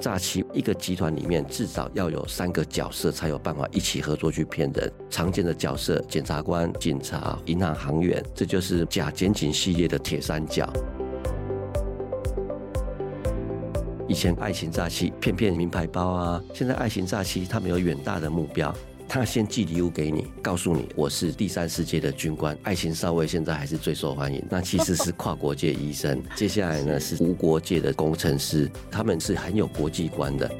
[0.00, 4.92] 诈欺一个集团里面至少要有三个角色才有办法一起合作去骗人。
[5.10, 10.72] 常见的角色：检察官、警察、银行行员，这就是假检警系列的铁三角。
[14.06, 18.74] 以前爱情诈欺骗骗名牌包啊，现在爱情诈欺他们有远大的目标。
[19.08, 24.44] 他先寄礼物给你，告诉你我是第三世界的军官，爱情少尉现在还是最受欢迎。
[24.50, 30.50] 那其实是跨国界医生，接下来呢是无国界的工程师，他们是很有国际观的。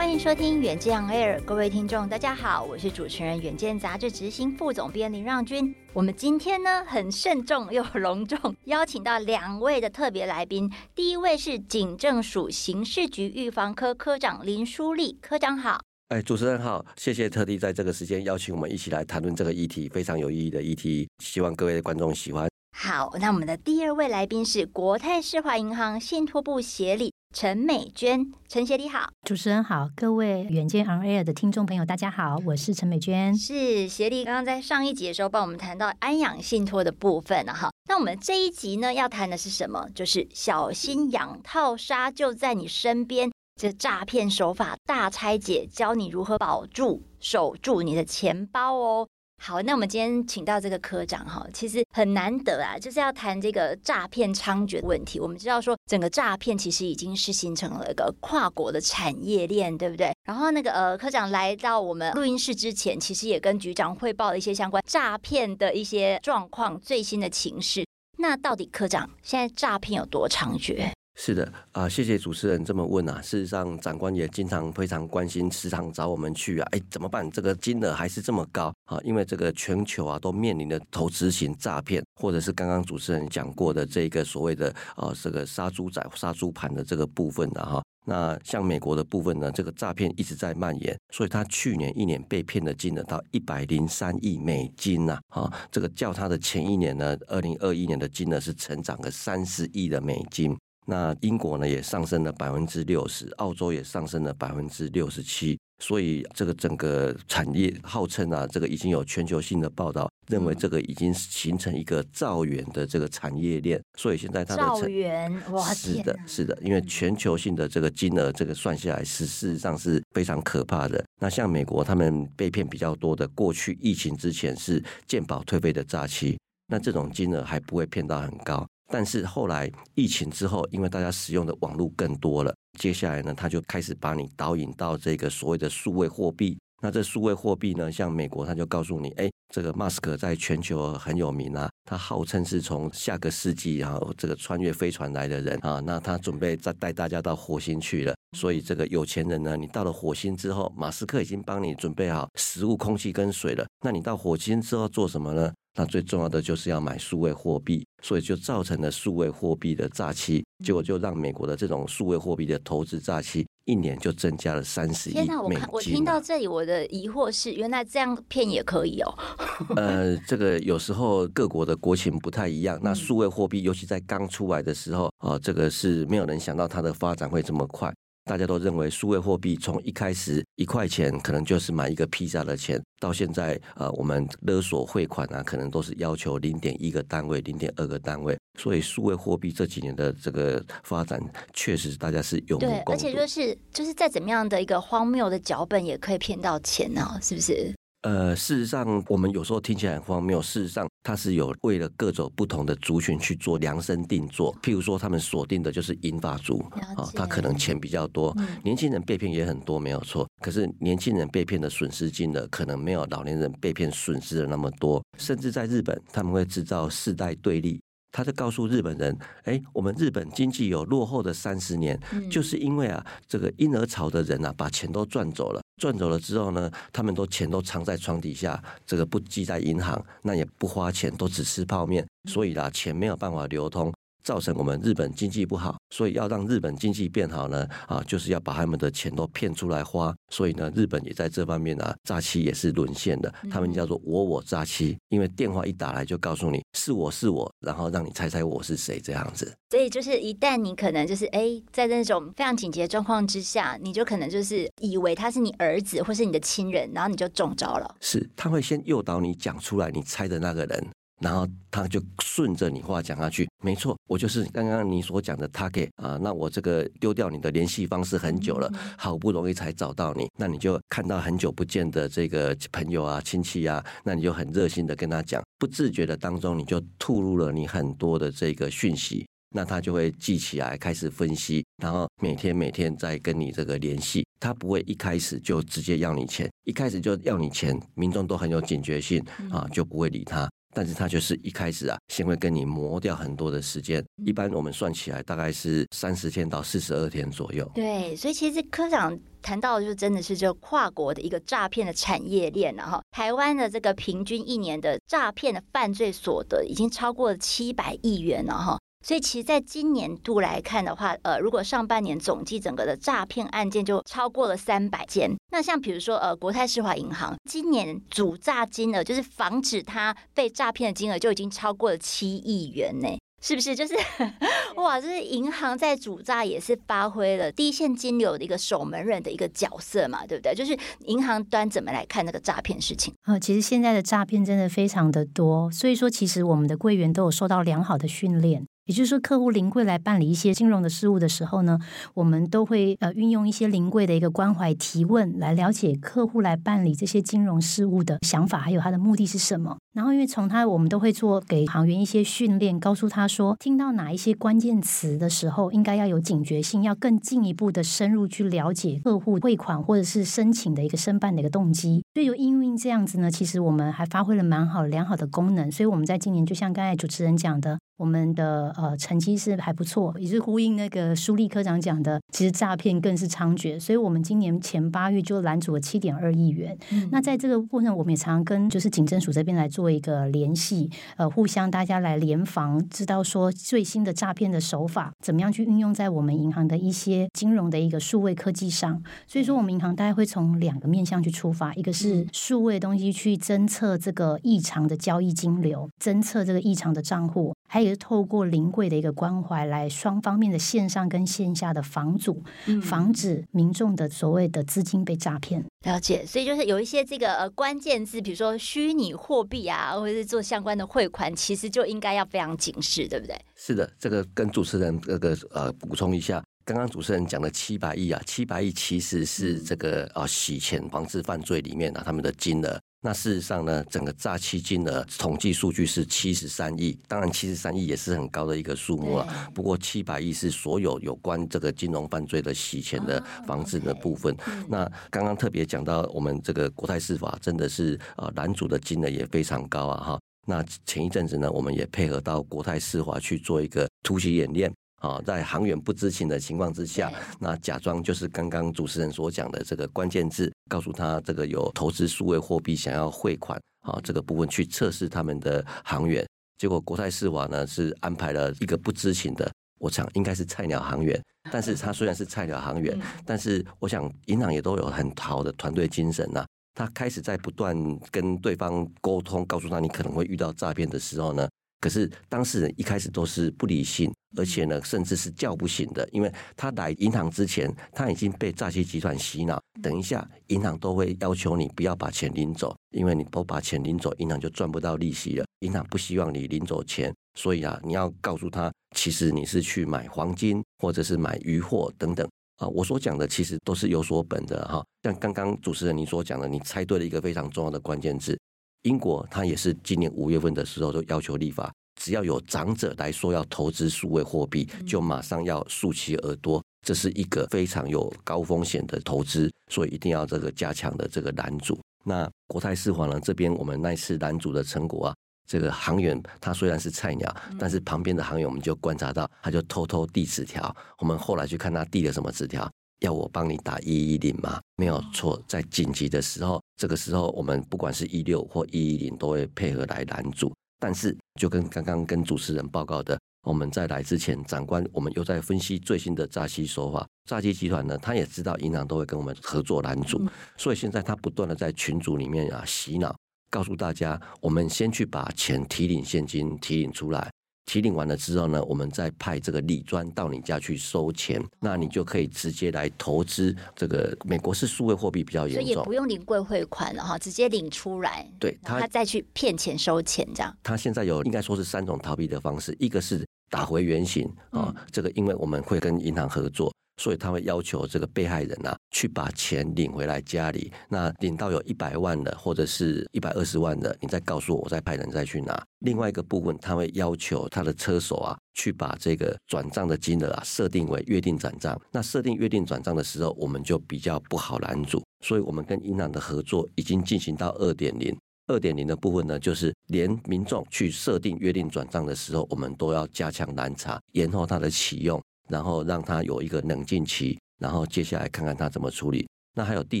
[0.22, 5.74] 收听《远见 Air》，各位听众，大家好，我是主持人《远见》杂志执行副总编林让君。
[5.92, 10.70] 我们今天呢，很慎重又隆重邀请到两位的特别来宾。
[10.94, 15.80] 第一位是警政署刑事局预防科科长林书立科长，好。
[16.10, 22.48] 哎，主持人好，谢谢特地在这个时间邀请我们一起来谈论这个议题，非常有意义的议题，希望各位观众喜欢。
[22.76, 27.12] 好，那我们的第二位来宾是国泰世华银行信托部协理。
[27.32, 33.34] 陈美娟，陈协理好，主持人好，各位远见 On Air 的听众朋友，大家好，我是陈美娟。
[33.34, 37.70] 是协力刚刚在上一集的时候帮我们谈到安养信托的部分了哈。
[37.88, 39.88] 那我们这一集呢要谈的是什么？
[39.94, 49.08] 就是小心养套杀就在你身边，这诈骗手法大拆解，教你如何保住、守住你的钱包哦。
[49.44, 55.18] 好，那我们今天请到这个科长哈，其实很难得啊，就是要谈这个诈骗猖獗的问题。
[55.18, 60.14] 我们知道说，整个诈骗其实已经是形成了一个跨国的产业链，对不对？
[60.22, 67.84] 然后那个呃，科长来到我们录音室之前，其实也跟局长汇报了一些相关诈骗的一些状况、最新的情势。
[68.18, 70.88] 那到底科长现在诈骗有多猖獗？
[71.14, 73.20] 是的啊，谢谢主持人这么问啊。
[73.20, 76.66] 事实上，长官也经常非常关心，时常找我们去啊。
[76.72, 77.30] 哎，怎么办？
[77.30, 78.98] 这个金额还是这么高啊？
[79.04, 87.82] 因为这个全球啊都面临的投资型诈骗，或者是刚刚主持人讲过的这个所谓的啊这个杀猪仔、杀猪盘的这个部分的哈。
[88.04, 100.56] 那像美国的部分呢，这个诈骗一直在蔓延，所以他去年一年被骗的金额到一百零三亿美金呐啊，这个较他的前一年呢，二零二一年的金额是成长了三十亿的美金。
[100.86, 121.04] 那英国呢也上升了百分之六十，澳洲也上升了百分之六十七，所以这个整个产业号称啊，这个已经有全球性的报道认为这个已经形成一个兆元的这个产业链，所以现在它的兆元哇，是的，是的，因为全球性的这个金额，这个算下来是事实上是非常可怕的。
[121.20, 128.66] 那像美国他们被骗比较多的，过去疫情之前是健保退费的诈欺，那这种金额还不会骗到很高。
[128.92, 136.58] 但是后来疫情之后，因为大家使用的网络更多了，接下来呢，他就开始把你导引到这个所谓的数位货币。
[136.82, 148.14] 那这数位货币呢，像美国，他就告诉你，哎，这个马斯克在全球很有名啊，他号称是从下个世纪然后这个穿越飞船来的人啊，那他准备再带大家到火星去了。
[148.36, 153.64] 所以这个有钱人呢，你到了火星之后，马斯克已经帮你准备好食物、空气跟水了。
[153.84, 155.52] 那你到火星之后做什么呢？
[155.74, 165.26] 那最重要的就是要买数位货币，所以就造成了数位货币的诈欺，结果就让美国的这种数位货币的投资诈欺一年就增加了三十亿美金。
[165.26, 169.14] 天哪，我看我听到这里，我的疑惑是，原来这样骗也可以哦。
[169.76, 172.78] 呃，这个有时候各国的国情不太一样。
[172.82, 177.92] 那数位货币，尤其在刚出来的时候啊，这个是没有人想到它的发展会这么快。
[178.24, 188.38] 大家都认为数位货币从一开始一块钱可能就是买一个披萨的钱，到现在呃，我们勒索汇款啊，可能都是要求零点一个单位、零点二个单位。
[188.58, 191.20] 所以数位货币这几年的这个发展，
[191.52, 192.84] 确实大家是有目共睹。
[192.84, 197.18] 对，而且就是就是再怎么样的一个荒谬的脚本，也可以骗到钱呢？
[197.20, 197.74] 是不是？
[198.02, 200.42] 呃，事实上，我们有时候听起来很荒谬。
[200.42, 204.52] 事实上，它是有为了各种不同的族群去做量身定做。
[204.60, 206.58] 譬如说，他们锁定的就是银发族
[206.96, 208.36] 啊，他可能钱比较多。
[208.64, 210.28] 年轻人被骗也很多，没有错。
[210.40, 215.00] 可是年轻人被骗的损失金额可能没有老年人被骗损失的那么多。
[215.16, 217.80] 甚至在日本，他们会制造世代对立。
[218.10, 221.98] 他就告诉日本人：“哎，我们日本经济有落后的三十年，
[222.30, 225.61] 就是因为啊，这个婴儿潮的人啊，把钱都赚走了。
[225.82, 240.14] 赚走了之后呢，他们都钱都藏在床底下，这个不记在银行，那也不花钱，都只吃泡面，所以啦，钱没有办法流通。”造成我们日本经济不好，所以要让日本经济变好呢，啊，就是要把他们的钱都骗出来花。
[240.30, 243.32] 所以呢，日本也在这方面啊，诈欺也是沦陷的。
[243.50, 249.52] 他们叫做“我我诈欺”，因为电话一打来就告诉你是我是我，然后让你猜猜我是谁这样子。
[249.70, 257.94] 所以就是一旦你可能就是哎，在那种非常紧急的状况之下，你就可能就是以为他是你儿子或是你的亲人，然后你就中招了。
[258.00, 260.86] 是，他会先诱导你讲出来，你猜的那个人。
[261.22, 279.24] 然后他就顺着你话讲下去，没错，我就是刚刚你所讲的 target 啊，那我这个丢掉你的联系方式很久了，好不容易才找到你，那你就看到很久不见的这个朋友啊、亲戚啊，那你就很热心的跟他讲，不自觉的当中你就吐露了你很多的这个讯息，
[279.54, 290.50] 那他就会记起来，开始分析，然后每天每天在跟你这个联系，他不会一开始就直接要你钱，一开始就要你钱，民众都很有警觉性啊，就不会理他。
[290.74, 297.70] 但是他就是一开始啊，先会跟你磨掉很多的时间，一般我们算起来大概是三十天到四十二天左右。
[297.74, 303.02] 对，所以其实科长谈到的就真的是这跨国的一个诈骗的产业链了哈。
[303.10, 308.78] 台湾的这个平均一年的诈骗的犯罪所得已经超过了七百亿元了哈。
[309.02, 315.30] 所以其实，在今年度来看的话，呃，如果上半年总计整个的诈骗案件就超过了三百件。
[315.50, 323.08] 那像比如说，呃，国泰世华银行今年主诈金额，就是防止它被诈骗的金额，就已经超过了七亿元呢，
[323.42, 323.74] 是不是？
[323.74, 323.94] 就是
[324.76, 330.54] 哇，就是银行在主诈也是发挥了第一线金流的一个守门人的一个角色嘛，对不对？
[330.54, 333.12] 就是银行端怎么来看那个诈骗事情？
[333.26, 338.64] 呃，其实现在的诈骗真的非常的多，所以说其实我们的柜员都有受到良好的训练。
[338.86, 341.78] 也就是说，客户临柜来办理一些金融的事务的时候呢，
[342.14, 349.76] 我们都会呃运用一些临柜的一个关怀提问，来了解客户来办理这些金融事务的想法，还有他的目的是什么。
[349.94, 362.02] 然后，因为从他，我们都会做给行员一些训练，告诉他说，听到哪一些关键词的时候，应该要有警觉性，要更进一步的深入去了解客户汇款或者是申请的一个申办的一个动机。
[362.14, 365.70] 所以，就因为这样子呢，其实我们还发挥了蛮好良好的功能。
[365.70, 367.78] 所以，我们在今年就像刚才主持人讲的。
[367.96, 376.76] 我们的呃成绩是还不错，也是呼应那个舒立科长讲的，其实诈骗更是猖獗，所以我们今年前八月就拦阻了七点二亿元。
[376.90, 389.02] 嗯、那在这个过程，我们也常常跟就是警政署这边来做一个联系，呃，互相大家来联防，知道说最新的诈骗的手法怎么样去运用在我们银行的一些金融的一个数位科技上。
[389.26, 397.54] 所以说，我们银行大概会从两个面向去出发，一个是数位东西去侦测这个异常的交易金流，侦测这个异常的账户。
[397.68, 402.42] 还有是透过临柜的一个关怀，来双方面的线上跟线下的防阻，
[402.82, 405.64] 防止民众的所谓的资金被诈骗。
[405.84, 413.36] 了解，所以就是有一些这个呃关键字，比如说虚拟货币啊，或者是做相关的汇款，其实就应该要非常警示，对不对？
[413.56, 422.80] 是的，这个跟主持人这个呃补充一下，刚刚主持人讲的七百亿啊，七百亿其实是这个啊洗钱防治犯罪里面啊他们的金额。
[423.04, 429.26] 那事实上呢，整个诈欺金额统计数据是七十三亿，当然七十三亿也是很高的一个数目了。
[429.52, 434.36] 不过七百亿是所有有关这个金融犯罪的洗钱的防治的部分。
[434.68, 440.20] 那刚刚特别讲到，我们这个国泰世华真的是啊拦阻的金额也非常高啊哈。
[440.46, 444.72] 那前一阵子呢，我们也配合到国泰世华去做一个突袭演练。
[445.02, 456.24] 啊，在行员不知情的情况之下，那假装就是刚刚主持人所讲的这个关键字，告诉他这个有投资数位货币想要汇款，啊，这个部分去测试他们的行员。
[456.56, 459.50] 结果国泰世华呢是安排了一个不知情的，
[459.80, 461.20] 我想应该是菜鸟行员，
[461.50, 462.96] 但是他虽然是菜鸟行员，
[463.26, 466.46] 但是我想银行也都有很好的团队精神呐。
[466.74, 467.76] 他开始在不断
[468.12, 471.48] 跟对方沟通，告诉他你可能会遇到诈骗的时候呢。
[471.82, 479.60] 可是当事人一开始都是不理性，而且呢，甚至是叫不醒的，因为他来银行之前，他已经被诈欺集团洗脑。
[479.82, 485.44] 等一下，银行都会要求你不要把钱领走，因为你不把钱领走，银行就赚不到利息了。
[485.58, 492.24] 银行不希望你领走钱，所以啊，你要告诉他，其实你是去买黄金或者是买鱼货等等
[492.58, 492.68] 啊。
[492.68, 494.84] 我所讲的其实都是有所本的哈。
[495.02, 498.38] 像刚刚主持人你所讲的，你猜对了一个非常重要的关键字。
[498.82, 511.78] 英国，它也是今年五月份的时候就要求立法，只要有长者来说要投资数位货币，就马上要竖起耳朵，这是一个非常有高风险的投资，所以一定要这个加强的这个拦阻。
[512.04, 515.14] 那国泰世华呢这边，我们那次拦阻的成果啊，
[515.48, 522.68] 这个行员他虽然是菜鸟，但是旁边的行员我们就观察到，他就偷偷递纸条，我们后来去看他递了什么纸条。
[523.02, 524.60] 要我帮你打一一零吗？
[524.76, 530.52] 没有错，在紧急的时候，这个时候我们不管是一六或一一零都会配合来拦阻。
[530.78, 533.16] 但是，就跟刚刚跟主持人报告的，
[533.46, 537.06] 我们在来之前，长官我们又在分析最新的诈欺手法。
[537.28, 540.20] 诈欺集团呢，他也知道银行都会跟我们合作拦阻，
[540.56, 543.16] 所以现在他不断的在群组里面啊洗脑，
[543.48, 547.30] 告诉大家，我们先去把钱提领现金提领出来。
[547.64, 553.54] 提领完了之后呢，我们再派这个李专到你家去收钱，那你就可以直接来投资。
[553.74, 560.54] 这个美国是数位货币比较严重，所以也不用领柜汇款了哈，直接领出来，对他，他再去骗钱收钱这样。
[560.62, 566.72] 他现在有应该说是三种逃避的方式，一个是打回原形啊，这个因为我们会跟银行合作。
[567.02, 570.70] 所以他会要求这个被害人啊，去把钱领回来家里。
[570.88, 575.60] 那领到有一百万的，或者是一百二十万的，你再告诉我，我再派人再去拿。
[575.80, 581.76] 另外一个部分，他会要求他的车手啊，去把这个转账的金额啊设定为约定转账。
[581.90, 585.02] 那设定约定转账的时候，我们就比较不好拦阻。
[585.24, 588.16] 所以我们跟银行的合作已经进行到二点零。
[588.46, 595.20] 二点零的部分呢，就是连民众去设定约定转账的时候，我们都要加强拦查，延后它的启用。
[595.48, 599.26] 然后让他有一个冷静期，然后接下来看看他怎么处理。
[599.54, 600.00] 那还有第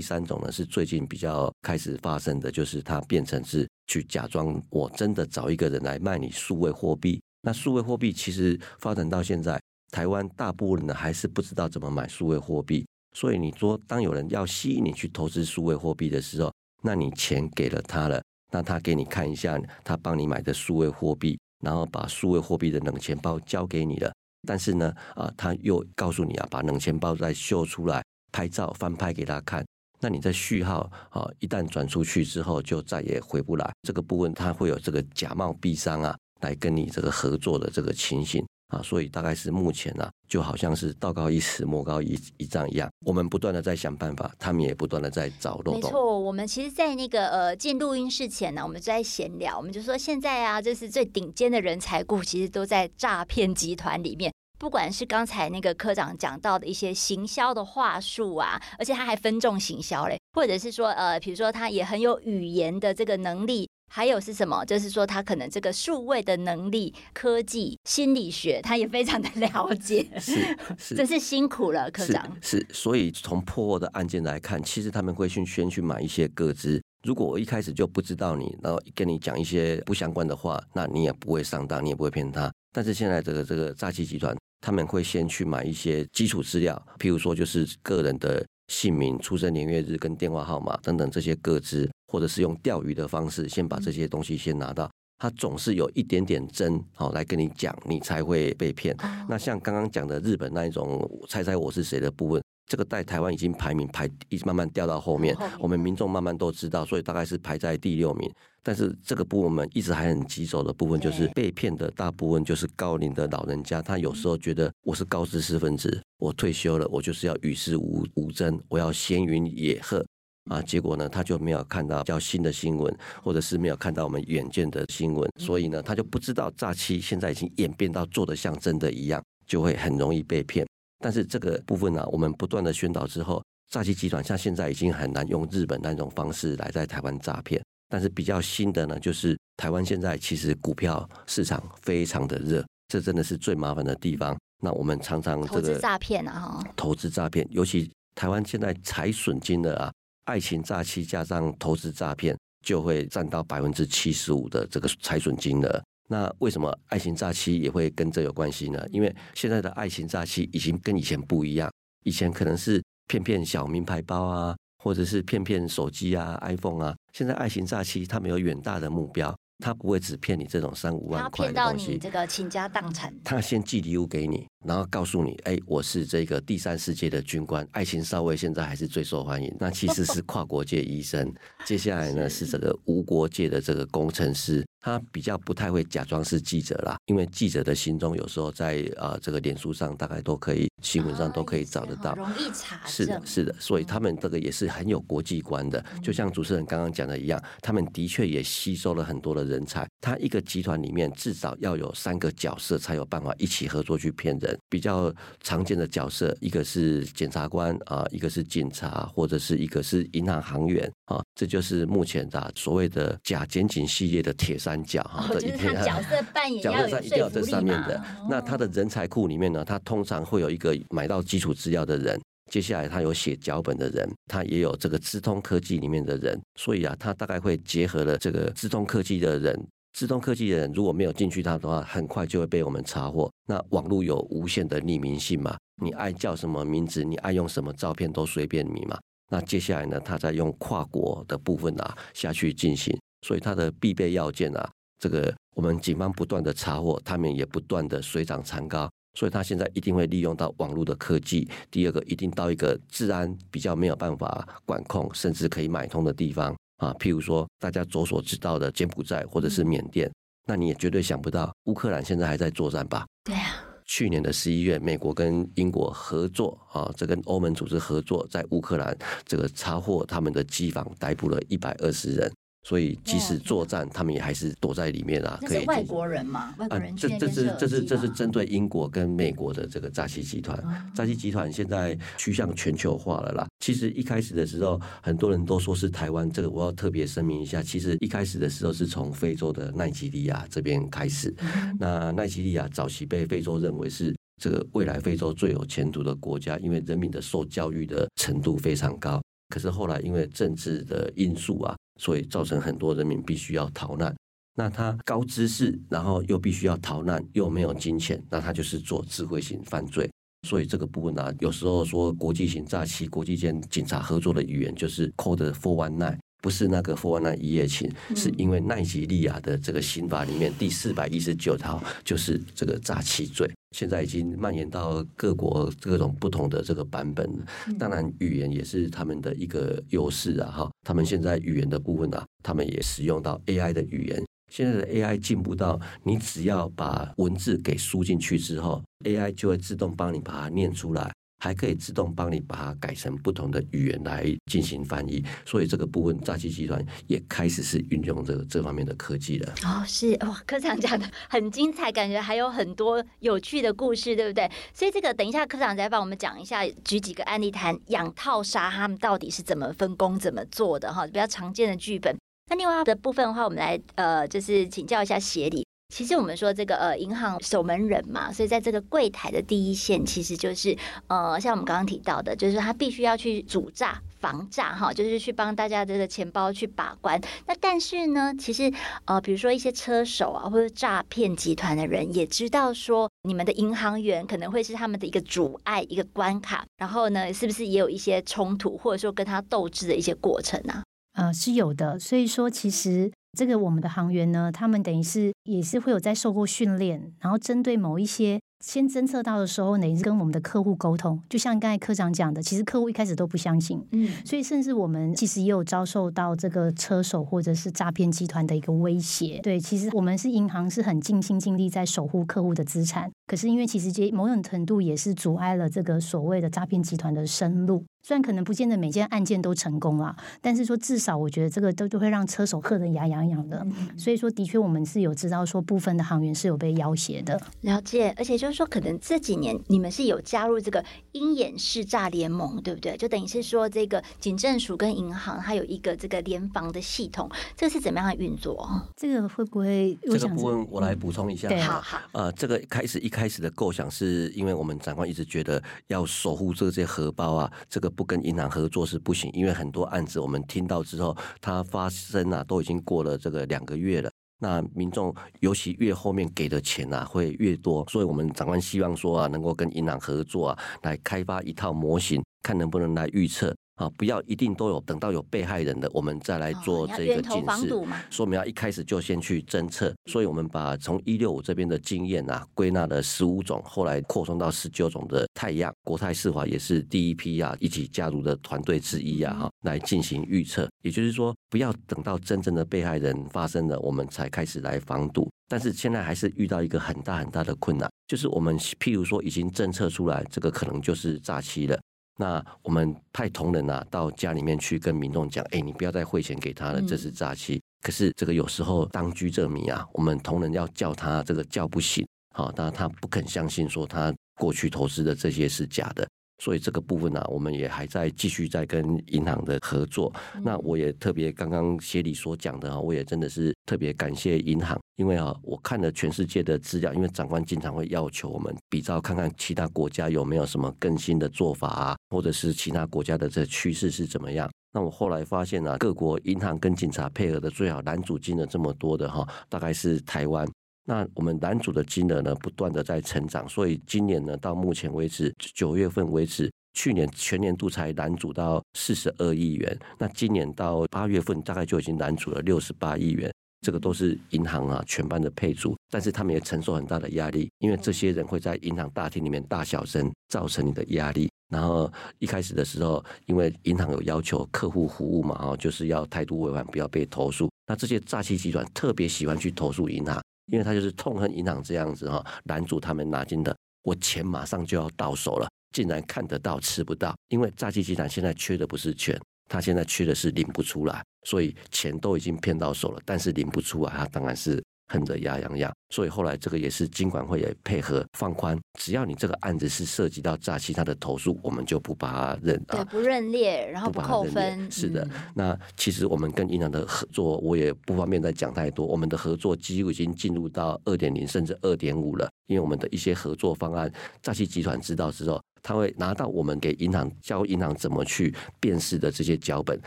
[0.00, 7.20] 三种呢，是最近比较开始发生的，就是他变成是去假装我真的找一个人来卖你数位货币。
[7.42, 12.86] 那数位货币其实发展到现在，台湾大部分人呢还是不知道怎么买数位货币。
[13.14, 16.50] 所以你说，当有人要吸引你去投资数位货币的时候，
[16.82, 24.10] 那你钱给了他了，那他给你看一下他帮你买的数位货币，然后把数位货币的冷钱包交给你了。
[24.46, 29.64] 但是呢，啊，他又告诉你啊，把冷钱包再秀出来，拍照翻拍给他看。
[30.00, 33.72] 那你在序号啊，一旦转出去之后，就再也回不来。
[33.82, 38.80] 这个部分他会有这个假冒币商啊，来跟你这个合作的这个情形啊。
[38.82, 42.90] 所以大概是目前呢、啊，就好像是道高一尺，魔高一一丈一样。
[43.06, 45.80] 我们不断的在想办法，他们也不断的在找漏洞。
[45.80, 54.32] 没错，我们其实，在那个呃进录音室前呢，我们就在闲聊，我们就说现在啊，就是最顶尖的人才库，其实都在诈骗集团里面。
[54.58, 64.64] 不管是刚才那个科长讲到的一些行销的话术啊，而且他还分众行销嘞，或者是说呃，比如说他也很有语言的这个能力，还有是什么？
[64.64, 70.08] 就是说他可能这个数位的能力、科技、心理学，他也非常的 了解。
[70.18, 72.24] 是，是真是辛苦了，科长。
[72.40, 76.82] 是，是，所以从破获的案件来看，其实他们会去先去买一些个资。
[77.04, 82.50] 如果我一开始就不知道你，然后跟你讲一些不相关的话，那你也不会上当，你也不会骗他。
[82.72, 84.34] 但是现在这个这个诈欺集团。
[84.64, 94.90] 他们会先去买一些基础资料，譬如说就是个人的姓名、出生年月日跟电话号码等等这些个资，或者是用钓鱼的方式先把这些东西先拿到。
[95.18, 98.94] 他总是有一点点真好来跟你讲，你才会被骗。
[99.28, 102.42] 那像刚刚讲的日本那一种猜猜我是谁的部分。
[102.66, 108.30] 这个在台湾已经排名排一直慢慢掉到后面，我们民众慢慢都知道，所以大概是排在第六名。
[108.62, 120.04] 但是这个部分我们一直还很棘手的部分，就是被骗的大部分就是高龄的老人家，他有时候觉得我是高知识分子，我退休了，我就是要与世无无争，我要闲云野鹤
[120.50, 120.60] 啊。
[120.62, 130.66] 结果呢，他就没有看到较新的新闻，或者是没有看到我们远见的新闻，所以呢，他就不知道诈欺现在已经演变到做的像真的一样，就会很容易被骗。
[130.98, 137.62] 但是这个部分呢、啊，我们不断的宣导之后，诈欺集团像现在已经很难用日本那种方式来在台湾诈骗。
[137.88, 144.34] 但是比较新的呢，就是台湾现在其实股票市场非常的热，这真的是最麻烦的地方。
[144.62, 149.92] 那我们常常这个投资诈骗啊，哈，投资诈骗，尤其台湾现在财损金额啊，
[150.32, 152.34] 爱情诈欺加上投资诈骗，
[152.64, 155.82] 就会占到百分之七十五的这个财损金额。
[156.08, 158.82] 那为什么爱情诈欺也会跟这有关系呢？
[158.90, 161.70] 因为现在的爱情诈欺已经跟以前不一样，
[162.04, 169.36] 以前可能是骗骗小名牌包啊，或者是骗骗手机啊、iPhone 啊，现在爱情诈欺他们有远大的目标。
[169.62, 173.14] 他不会只骗你这种三五万块的东西，他骗到你这个倾家荡产。
[173.22, 179.54] 他先寄礼物给你，然后告诉你，哎，我是这个第三世界的军官，爱情少尉现在还是最受欢迎。
[179.60, 181.32] 那其实是跨国界医生。
[181.64, 192.86] 接下来呢是这个无国界的这个工程师，他比较不太会假装是记者啦，因为记者的心中有时候在啊、呃、这个脸书上大概都可以，新闻上都可以找得到，哦、容易查。
[192.86, 199.62] 是的，是的，所以他们这个也是很有国际观的，就像主持人刚刚讲的一样，他们的确也吸收了很多的人。
[199.64, 204.58] 才，他一个集团里面至少要有三个角色才有办法一起合作去骗人。
[204.68, 215.26] 比较常见的角色，一个是检察官啊，一个是警察，或者是一个是银行行员啊，这就是目前的所谓的假检警系列的铁三角哈。
[215.28, 216.62] 哦，就是他角色扮演。
[216.62, 218.00] 角色一定要这上面的。
[218.30, 222.20] 那他的人才库里面呢，他通常会有一个买到基础资料的人。
[222.50, 229.58] 接下来，他有写脚本的人，他也有这个资通科技里面的人，所以啊，他大概会结合了这个资通科技的人。
[229.94, 233.30] 资通科技的人如果没有进去他的话，很快就会被我们查获。
[233.46, 238.98] 那网络有无限的匿名性嘛，你爱叫什么名字，你爱用什么照片都随便你嘛。
[239.30, 251.48] 那接下来呢，他再用跨国的部分啊下去进行，所以它的必备要件啊，这个我们警方不断的查获，他们也不断的水涨船高，所以他现在一定会利用到网络的科技。
[251.70, 260.10] 第二个，一定到一个治安比较没有办法管控，甚至可以买通的地方啊，譬如说大家所所知道的柬埔寨或者是缅甸，
[260.46, 263.06] 那你也绝对想不到乌克兰现在还在作战吧？
[263.24, 263.64] 对啊。
[263.84, 272.32] 去年的十一月，美国跟英国合作啊，这跟欧盟组织合作，在乌克兰这个查获他们的机房，逮捕了一百二十人。
[272.62, 275.38] 所以即使作战，他们也还是躲在里面啊。
[275.42, 275.64] 可以。
[275.66, 276.94] 外国人嘛，外国人。
[276.96, 280.62] 这这是这是这是针对英国跟美国的这个扎西集团。
[280.94, 283.46] 诈欺集团现在趋向全球化了啦。
[283.60, 287.62] 其实一开始的时候，很多人都说是台湾，这个我要特别声明一下。
[287.62, 291.34] 其实一开始的时候是从非洲的奈及利亚这边开始。
[291.78, 299.21] 那奈及利亚早期被非洲认为是这个未来非洲最有前途的国家，因为人民的受教育的程度非常高。
[299.52, 301.76] 可是后来因为政治的因素啊。
[302.00, 304.12] 所以造成很多人民必须要逃难，
[304.56, 310.10] 那他高知识，然后又必须要逃难，又没有金钱，那他就是做智慧型犯罪。
[310.48, 316.18] 所以这个部分呢、啊，有时候说国际型诈欺，国际间警察合作的语言就是 Code for one night。
[316.42, 327.30] 不是那个 four one nine 一夜情，是因为奈及利亚的这个刑法里面第四百一十九条就是这个诈欺罪，现在已经蔓延到各国各种不同的这个版本。
[327.78, 330.50] 当然，语言也是他们的一个优势啊！
[330.50, 334.22] 哈，他们现在语言的部分啊，他们也使用到 AI 的语言。
[334.50, 341.10] 现在的 AI 进步到，你只要把文字给输进去之后，AI 就会自动帮你把它念出来。
[341.42, 349.52] 还可以自动帮你把它改成不同的语言来进行翻译，所以这个部分诈欺集团也开始是运用这个这方面的科技了。
[349.64, 354.48] 哦，是哇，科长讲的很精彩，感觉还有很多有趣的故事，对不对？
[354.72, 362.16] 所以这个等一下科长再帮我们讲一下，举几个案例谈养套杀他们到底是怎么分工、怎么做的哈，比较常见的剧本。
[362.48, 365.66] 那另外的部分的话，我们来呃，就是请教一下协理。
[365.92, 370.74] 其实我们说这个呃银行守门人嘛，所以在这个柜台的第一线，其实就是
[371.08, 377.20] 呃像我们刚刚提到的，就是他必须要去阻诈防诈哈，就是去帮大家这个钱包去把关。
[377.46, 378.72] 那但是呢，其实
[379.04, 390.82] 呃比如说一些车手啊，或者诈骗集团的人也知道说，你们的银行员可能会是他们的一个阻碍一个关卡，然后呢，是不是也有一些冲突，或者说跟他斗智的一些过程啊？
[391.12, 391.98] 呃，是有的。
[391.98, 393.12] 所以说，其实。
[393.36, 401.18] 这个我们的行员呢，他们等于是也是会有在受过训练，然后针对某一些先侦测到的时候，等于是跟我们的客户沟通。
[401.30, 409.40] 就像刚才科长讲的，其实客户一开始都不相信，嗯，所以甚至我们其实也有遭受到这个车手或者是诈骗集团的一个威胁。
[409.42, 417.82] 对，其实我们是银行，是很尽心尽力在守护客户的资产，可是因为其实这某种程度也是阻碍了这个所谓的诈骗集团的生路。
[418.02, 423.64] 虽然可能不见得每件案件都成功了，但是说至少我觉得这个都都会让车手喝得牙痒痒的。
[423.96, 427.40] 所以说，的确我们是有知道说部分的航员是有被要挟的。
[427.60, 432.96] 了解，而且就是说，可能这几年你们是有加入这个鹰眼识诈联盟，对不对？
[432.96, 438.68] 就等于是说，这个警政署跟银行它有一个这个联防的系统，这个是怎么样的运作？
[438.96, 439.96] 这个会不会？
[440.02, 441.48] 这个部分我来补充一下。
[441.60, 442.00] 好好。
[442.10, 447.91] 呃，这个开始一开始的构想是因为我们长官一直觉得要守护这些荷包啊，这个。
[447.92, 454.10] 不跟银行合作是不行，因为很多案子我们听到之后，它发生啊，都已经过了这个两个月了。
[454.38, 463.54] 那民众尤其越后面给的钱啊会越多，所以我们长官希望说啊，能够跟银行合作啊，来开发一套模型，看能不能来预测。
[463.82, 467.74] 啊，不要一定都有，等到有被害人的，我们再来做这个警示。
[468.10, 475.72] 说明要一开始就先去侦测，所以我们把从一六五这边的经验啊，归纳了十五种，后来扩充到十九种的太阳。
[475.82, 480.68] 国泰世华也是第一批啊，一起加入的团队之一啊，哈，来进行预测。
[480.82, 485.28] 也就是说，不要等到真正的被害人发生了，我们才开始来防堵。
[485.48, 491.78] 但是现在还是遇到一个很大很大的困难，就是我们譬如说已经侦测出来，这个可能就是诈欺了。
[492.18, 497.56] 那我们派同仁啊到家里面去跟民众讲，哎，你不要再汇钱给他了，这是诈欺。
[497.56, 506.06] 嗯、可是这个有时候当局者迷啊，我们同仁要叫他这个叫不醒，好，但他不肯相信说他过去投资的这些是假的。
[506.42, 510.12] 所以这个部分呢、啊，我们也还在继续在跟银行的合作。
[510.42, 524.50] 那我也特别刚刚协理所讲的啊，我也真的是特别感谢银行，因为啊，我看了全世界的资料，因为长官经常会要求我们比照看看其他国家有没有什么更新的做法啊，或者是其他国家的这趋势是怎么样。
[524.74, 530.44] 那我后来发现啊，各国银行跟警察配合的最好，拦阻金额这么多的哈，大概是台湾。
[530.84, 543.32] 那我们拦阻的金额呢，不断的在成长，所以今年呢，到目前为止九月份为止，去年全年度才拦阻到四十二亿元，那今年到八月份大概就已经拦阻了六十八亿元。
[543.64, 551.30] 这个都是银行啊全班的配组，但是他们也承受很大的压力，因为这些人会在银行大厅里面大小声，造成你的压力。
[551.48, 557.48] 然后一开始的时候，因为银行有要求客户服务嘛，哈，就是要态度委婉，不要被投诉。
[557.68, 560.20] 那这些诈欺集团特别喜欢去投诉银行，
[560.52, 567.16] 因为他就是痛恨银行这样子哈，拦阻他们拿金的，我钱马上就要到手了，竟然看得到吃不到。
[567.28, 574.62] 因为诈欺集团现在缺的不是钱，他现在缺的是领不出来，所以钱都已经骗到手了，但是领不出来，他当然是。
[574.92, 584.70] 恨得牙痒痒，所以后来这个也是金管会也配合放宽，只要你这个案子是涉及到诈欺，他的投诉我们就不把它认啊，不认列，然后不扣分。
[584.70, 588.86] 是的，那其实我们跟银行的合作，我也不方便再讲太多。
[588.86, 599.80] 我们的合作几乎已经进入到二点零甚至二点五了，因为我们的一些合作方案，诈欺集团知道之后，他会拿到我们给银行教银行怎么去辨识的这些脚本，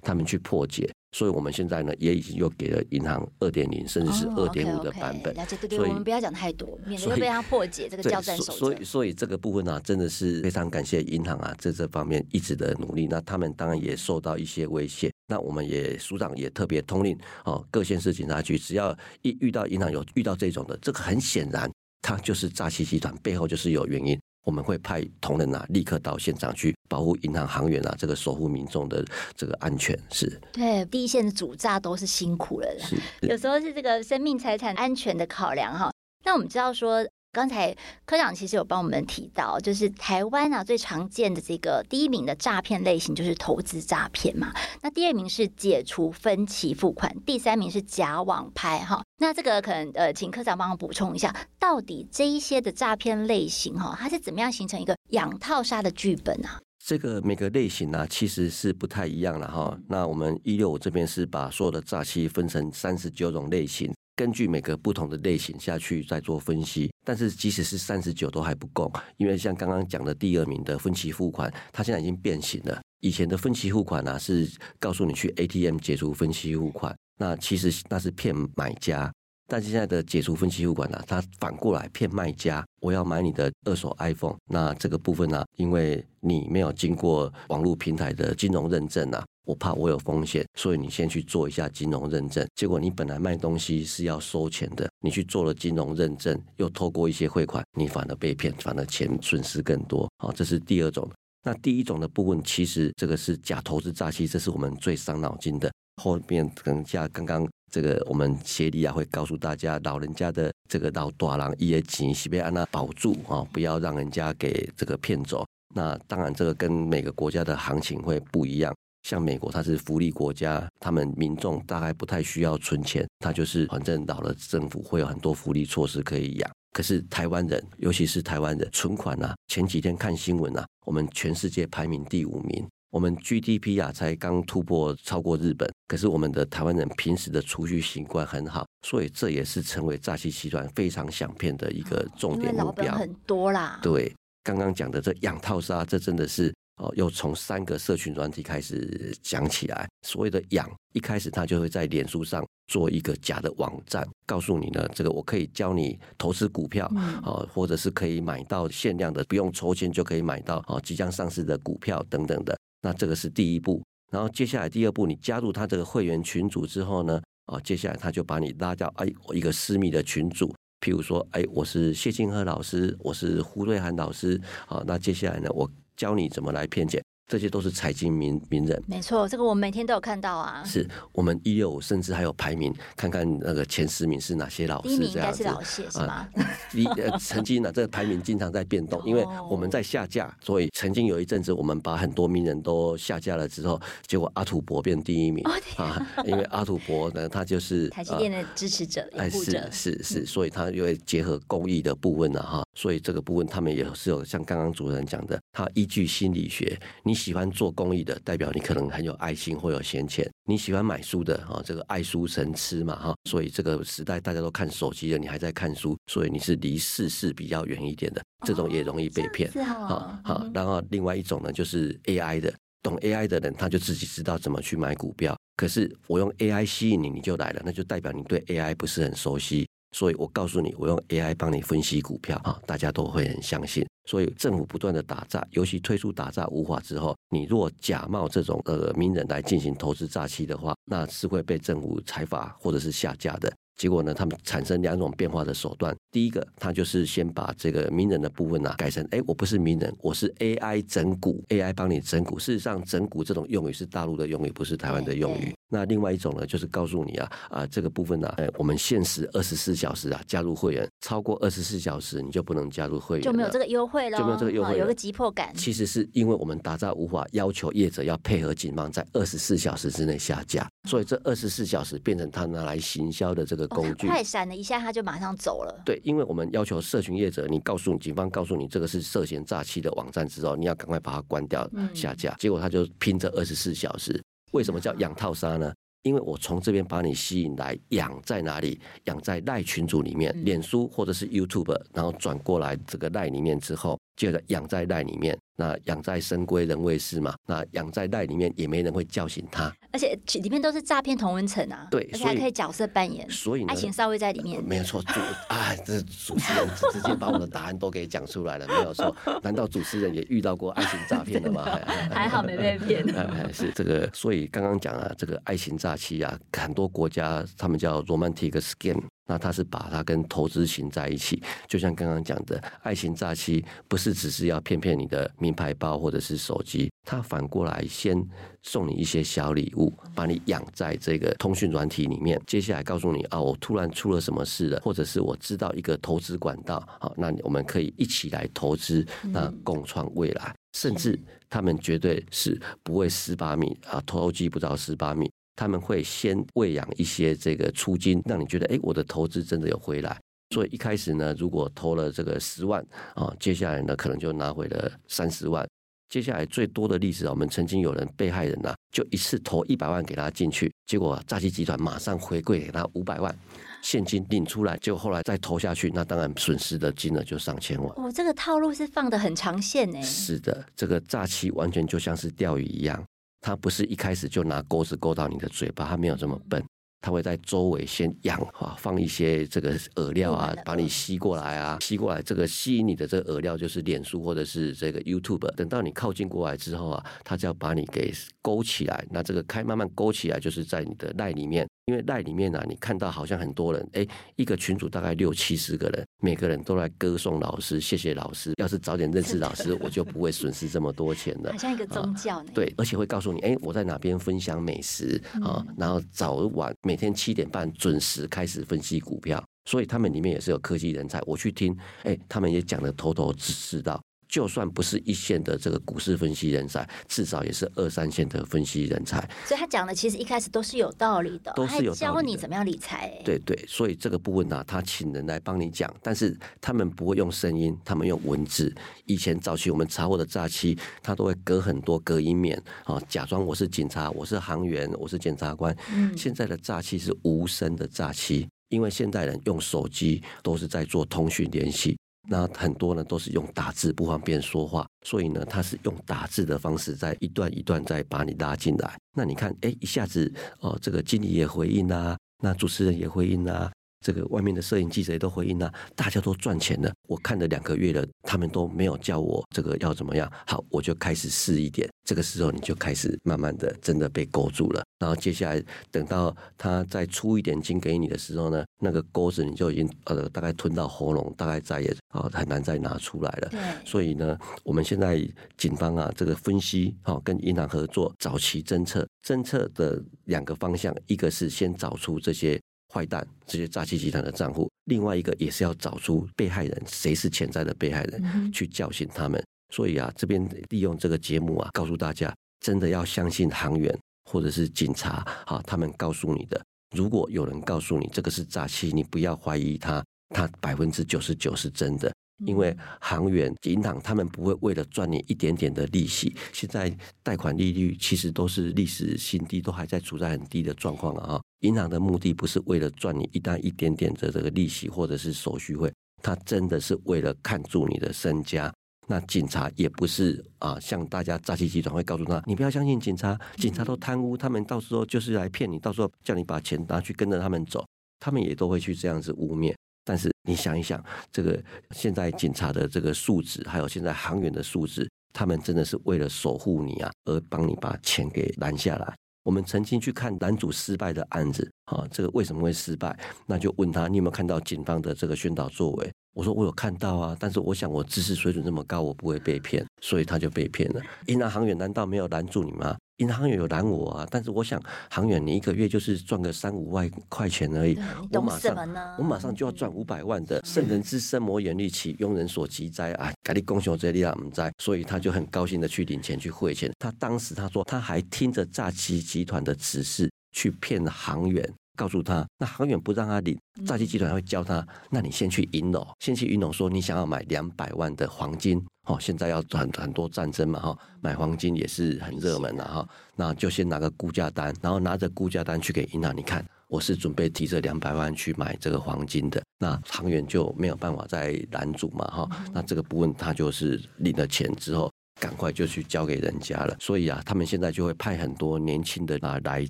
[0.00, 0.90] 他们去破解。
[1.16, 5.32] 所以我们现在呢，也已经又给了银行二点零，甚至是二点五的版本。
[5.32, 8.52] 了解，对对，我们不要讲太多，免得被他破解这个交战手册。
[8.52, 13.06] 所以，所以这个部分呢、啊，真的是非常感谢银行啊，在这方面一直的努力。
[13.06, 15.10] 那他们当然也受到一些威胁。
[15.26, 24.20] 那我们也署长也特别通令哦，各县市警察局，只要一遇到银行有遇到这种的，这个很显然，它就是诈欺集团，背后就是有原因。
[24.44, 29.04] 我们会派同仁啊，立刻到现场去保护银行行员啊，这个守护民众的
[29.36, 30.40] 这个安全是。
[30.52, 35.92] 对，第一线的主诈都是辛苦了，是，有时候是这个生命财产安全的考量哈。
[36.24, 37.06] 那我们知道说。
[37.32, 44.54] 刚才科长其实有帮我们提到，就是台湾啊最常见的这个第一名的诈骗类型就是投资诈骗嘛。
[44.80, 49.02] 那第二名是解除分期付款，第三名是假网拍哈。
[49.18, 56.58] 那这个可能呃，请科长帮我补充一下，到底这一些的诈骗类型哈，它是怎么样形成一个养套杀的剧本啊？
[56.86, 59.76] 这个每个类型呢、其实是不太一样的哈。
[59.88, 63.92] 那我们一六五这边是把所有的诈欺分成三十九种类型。
[64.14, 72.80] 根据每个不同的类型下去再做分析，但是即使是三十九都还不够，因为像刚刚讲的第二名的分期付款，它现在已经变形了。
[73.00, 79.12] 以前的分期付款呢、是告诉你去 ATM 解除分期付款，那其实那是骗买家。
[79.46, 89.24] 但现在的解除分期付款呢、啊，它反过来骗卖家，我要买你的二手 iPhone，那这个部分呢、因为你没有经过网络平台的金融认证啊。
[89.44, 92.44] 我怕我有风险，所以你先去做一下金融认证。
[92.56, 100.10] 结果你本来卖东西是要收钱的，你去做了金融认证，又透过一些汇款，你反而被骗，反而钱损失更多。
[100.18, 101.08] 好，这是第二种。
[101.44, 105.70] 那第一种的部分，其实这个是假投资诈欺，这是我们最伤脑筋的。
[106.02, 115.44] 后面可能像刚刚这个，我们协理啊会告诉大家，老人家的这个老大郎一夜情，是被按那保住啊，不要让人家给这个骗走。
[115.74, 118.74] 那当然，这个跟每个国家的行情会不一样。
[119.02, 126.50] 像美国，它是福利国家，他们民众大概不太需要存钱，他就是反正老了，政府会有很多福利措施可以养。
[126.72, 135.68] 可是台湾人，尤其是台湾人，存款啊，前几天看新闻啊，我们全世界排名第五名，我们 GDP 啊才刚突破超过日本。
[135.88, 142.94] 可是我们的台湾人平时的储蓄习惯很好，所以这也是成为诈欺集团非常想骗的一个重点目标。
[142.94, 143.78] 很多啦。
[143.82, 146.54] 对，刚刚讲的这养套杀，这真的是。
[146.76, 149.88] 哦，又从三个社群软体开始讲起来。
[150.06, 156.86] 所谓的养，一开始他就会在脸书上做一个假的网站，告诉你呢，这个我可以教你投资股票，
[157.24, 162.54] 哦，或者是可以买到限量的，不用抽签就可以买到哦，即将上市的股票等等的。
[162.86, 163.82] 那这个是第一步。
[164.12, 175.68] 然后接下来第二步，你加入他这个会员群组之后呢，啊，接下来他就把你拉到哎一个私密的群组，譬如说，哎，我是谢金河老师，我是胡瑞涵老师，啊，那接下来呢，我。
[175.96, 177.02] 教你怎么来骗钱。
[177.28, 180.62] 这些都是财经名名人，没错，这个我们每天都有看到啊。
[180.64, 184.88] 是我们一六五，甚至还有排名，看看那个前十名是哪些老师。
[184.88, 186.28] 第一名应该是老谢是吗？
[186.70, 195.44] 第呃， 曾经呢，这个排名经常在变动，因为我们在下架，所以曾经有一阵子，我们把很多名人都下架了之后，结果阿土伯变第一名
[195.76, 207.96] 啊，因为阿土伯呢，他就是台积电的支持者、拥护者，是是是，所以他又会结合公益的部分了哈，所以这个部分他们也是有像刚刚主持人讲的，他依据心理学，你喜欢做公益。
[208.06, 219.50] 的代表你可能很有爱心或有闲钱，你喜欢买书的啊，这个爱书神痴嘛哈，所以这个时代大家都看手机了，你还在看书，所以你是离世事比较远一点的，这种也容易被骗。
[219.64, 233.84] 好，好，然后另外一种呢，就是 AI 的，懂 AI 的人他就自己知道怎么去买股票，可是我用 AI 吸引你，你就来了，那就代表你对 AI 不是很熟悉，所以我告诉你，我用 AI 帮你分析股票啊，大家都会很相信。
[234.06, 243.52] 所以政府不断的打诈，尤其推出打诈无法之后，你若假冒这种呃名人来进行投资诈欺的话，那是会被政府裁罚或者是下架的。
[243.76, 245.94] 结果呢，他们产生两种变化的手段。
[246.16, 252.38] 第一个，他就是先把这个名人的部分啊改成，哎，我不是名人，我是 AI 整蛊，AI 帮你整蛊。
[252.38, 255.54] 事实上，整蛊这种用语是大陆的用语，不是台湾的用语。
[255.68, 265.54] 那另外一种呢，就是告诉你啊啊，这个部分呢、啊，哎，我们限时二十四小时啊加入会员，超过二十四小时你就不能加入会员，就没有这个优惠了，就没有这个优惠、哦，有个急迫感。
[265.54, 274.06] 其实是因为我们打造无法要求业者要配合警方在二十四小时之内下架，所以这二十四小时变成他拿来行销的这个工具。
[274.06, 274.46] 哦、快闪。
[274.46, 275.82] 一下他就马上走了。
[275.84, 282.32] 对，因为我们要求社群业者，你告诉你警方告诉你这个是涉嫌诈欺的网站之后，你要赶快把它关掉下架。
[282.38, 284.22] 结果他就拼着二十四小时。
[284.52, 285.74] 为什么叫养套杀呢？
[286.04, 288.80] 因为我从这边把你吸引来，养在哪里？
[289.06, 293.98] 养在赖群组里面，脸书或者是 YouTube，然后转过来这个赖里面之后。
[294.16, 311.64] 接着养在袋里面，那养在深闺人未识嘛，那养在袋里面也没人会叫醒他，而且里面都是诈骗同文层啊，对，而且还可以角色扮演，所以爱情稍微在里面，呃、没有错，主啊，这主持人直接把我的答案都给讲出来了，没有错， 难道主持人也遇到过爱情诈骗的吗？
[312.10, 319.02] 还好没被骗，还 是这个，所以刚刚讲啊，这个爱情诈欺啊，很多国家他们叫 romantic scam。
[319.26, 328.16] 那他是把它跟投资型在一起，就像刚刚讲的，爱情诈欺不是只是要骗骗你的名牌包或者是手机，他反过来先
[328.62, 341.18] 送你一些小礼物，把你养在这个通讯软体里面，接下来告诉你啊，我突然出了什么事了，或者是我知道一个投资管道，好，那我们可以一起来投资，那共创未来，甚至
[341.50, 345.30] 他们绝对是不会十八米啊，偷鸡不到十八米。
[345.56, 350.16] 他们会先喂养一些这个出金，让你觉得，哎，我的投资真的有回来。
[350.54, 352.80] 所以一开始呢，如果投了这个十万
[353.14, 355.66] 啊，接下来呢可能就拿回了三十万。
[356.08, 363.36] 接下来最多的例子啊，我们曾经有人被害人呐，就一次投一百万给他进去，结果诈欺集团马上回馈给他五百万
[363.82, 367.92] 现金领出来，就后来再投下去，那当然损失的金额就上千万。
[367.96, 370.00] 哦，这个套路是放的很长线呢。
[370.00, 373.04] 是的，这个诈欺完全就像是钓鱼一样。
[373.46, 376.60] 他不是一开始就拿钩子勾到你的嘴巴，它没有这么笨，
[377.00, 391.64] 它会在周围先养啊，放一些这个饵料啊，把你吸过来啊，吸过来这个吸引你的这个饵料就是脸书或者是这个 YouTube，等到你靠近过来之后啊，它就要把你给勾起来，那这个开慢慢勾起来，就是在你的赖里面。
[391.86, 398.52] 因为赖里面呢、啊，你看到好像很多人，哎，一个群组大概六七十个人，每个人都来歌颂老师，谢谢老师。
[398.56, 401.52] 要是早点认识老师，我就不会损失这么多钱了。
[401.54, 402.52] 好像一个宗教呢、啊。
[402.52, 409.40] 对，而且会告诉你，哎，我在哪边分享美食啊，然后早晚每天七点半准时开始分析股票。
[409.64, 414.02] 所以他们里面也是有科技人才，我去听，哎，他们也讲的头头是道。
[414.36, 419.18] 就算不是一线的这个股市分析人才，至少也是二三线的分析人才。
[419.46, 423.10] 所以他讲的其实一开始都是有道理的，都是有教你怎么样理财。
[423.24, 428.70] 对对，所以这个部分呢、啊，他请人来帮你讲，但是他们不会用声音，他们用文字。
[429.06, 435.74] 以前早期我们查获的诈欺，他都会隔很多隔音面啊，假装我是警察，我是行员，我是检察官。
[435.94, 441.96] 嗯，现在的诈欺是无声的诈欺，因为现代人用手机都是在做通讯联系。
[442.28, 448.98] 那很多呢都是用打字，不方便说话，所以呢他是用打字的方式，在一段一段再把你拉进来。
[449.16, 453.70] 那你看，哎，一下子哦，这个经理也回应啊，那主持人也回应啊。
[454.06, 456.92] 这个外面的摄影记者也都回应了，大家都赚钱了。
[457.08, 460.30] 我看了两个月了，他们都没有叫我这个要怎么样。
[460.46, 461.90] 好，我就开始试一点。
[462.04, 464.84] 这个时候你就开始慢慢的真的被勾住了。
[465.00, 473.50] 然后接下来等到他再出一点金给你的时候呢，那个钩子你就已经呃大概吞到喉咙，大概再也啊很难再拿出来了。
[473.84, 475.20] 所以呢，我们现在
[475.56, 482.56] 警方啊这个分析啊跟银行合作早期侦测，侦测的两个方向，一个是先找出这些。
[482.96, 489.44] 坏蛋，这些诈欺集团的账户，另外一个也是要找出被害人，谁是潜在的被害人，去教训他们。
[489.70, 493.94] 所以啊，这边利用这个节目啊，告诉大家，真的要相信行员
[494.30, 496.58] 或者是警察啊，他们告诉你的。
[496.96, 502.10] 如果有人告诉你这个是诈欺，你不要怀疑他，他百分之九十九是真的。
[502.44, 511.40] 因为行员、银行他们不会为了赚你一点点的利息，现在贷款利率其实都是历史新低，都还在处在很低的状况啊。
[511.60, 515.90] 银行的目的不是为了赚你一单一点点的这个利息或者是手续费，
[516.22, 518.72] 他真的是为了看住你的身家。
[519.08, 527.86] 那警察也不是啊，像大家诈欺集团会告诉他，你不要相信警察，警察都贪污，他们到时候就是来骗你，到时候叫你把钱拿去跟着他们走，
[528.18, 529.72] 他们也都会去这样子污蔑。
[530.06, 539.12] 但是你想一想，这个现在警察的这个素质，还有现在航员的素质，他们真的是为了守护你啊，而帮你把钱给拦下来。
[539.42, 543.18] 我们曾经去看男主失败的案子，啊，这个为什么会失败？
[543.46, 546.12] 那就问他，你有没有看到警方的这个宣导作为？
[546.36, 551.00] 我说我有看到啊，但是我想我知识水准这么高，我不会被骗，所以他就被骗了。
[551.28, 552.94] 银行行员难道没有拦住你吗？
[553.16, 557.98] 银行也有拦我啊，但是我想，行员你一个月就是赚个三五万块钱而已，
[558.32, 558.76] 我马上？
[559.16, 560.62] 我马上就要赚五百万的。
[560.62, 563.32] 圣人之生，磨眼力起，庸人所急哉啊！
[563.42, 566.92] 赶紧恭喜这里啊，我们在，所以他就很高兴的去领钱去汇钱。
[566.98, 571.66] 他当时他说他还听着诈欺集团的指示去骗行员。
[571.96, 595.10] 告诉他，那行远不让他领，诈欺集团会教他，那你先去银楼，先去银楼说你想要买两百万的黄金，哦，现在要很很多战争嘛，哈，买黄金也是很热门的哈，那就先拿个估价单，然后拿着估价单去给银行，你看我是准备提这两百万去买这个黄金的，那行远就没有办法再拦阻嘛，哈，那这个部分他就是领了钱之后。
[595.40, 599.84] 赶快就去交给人家了，所以啊，他们现在就会派很多年轻的啊来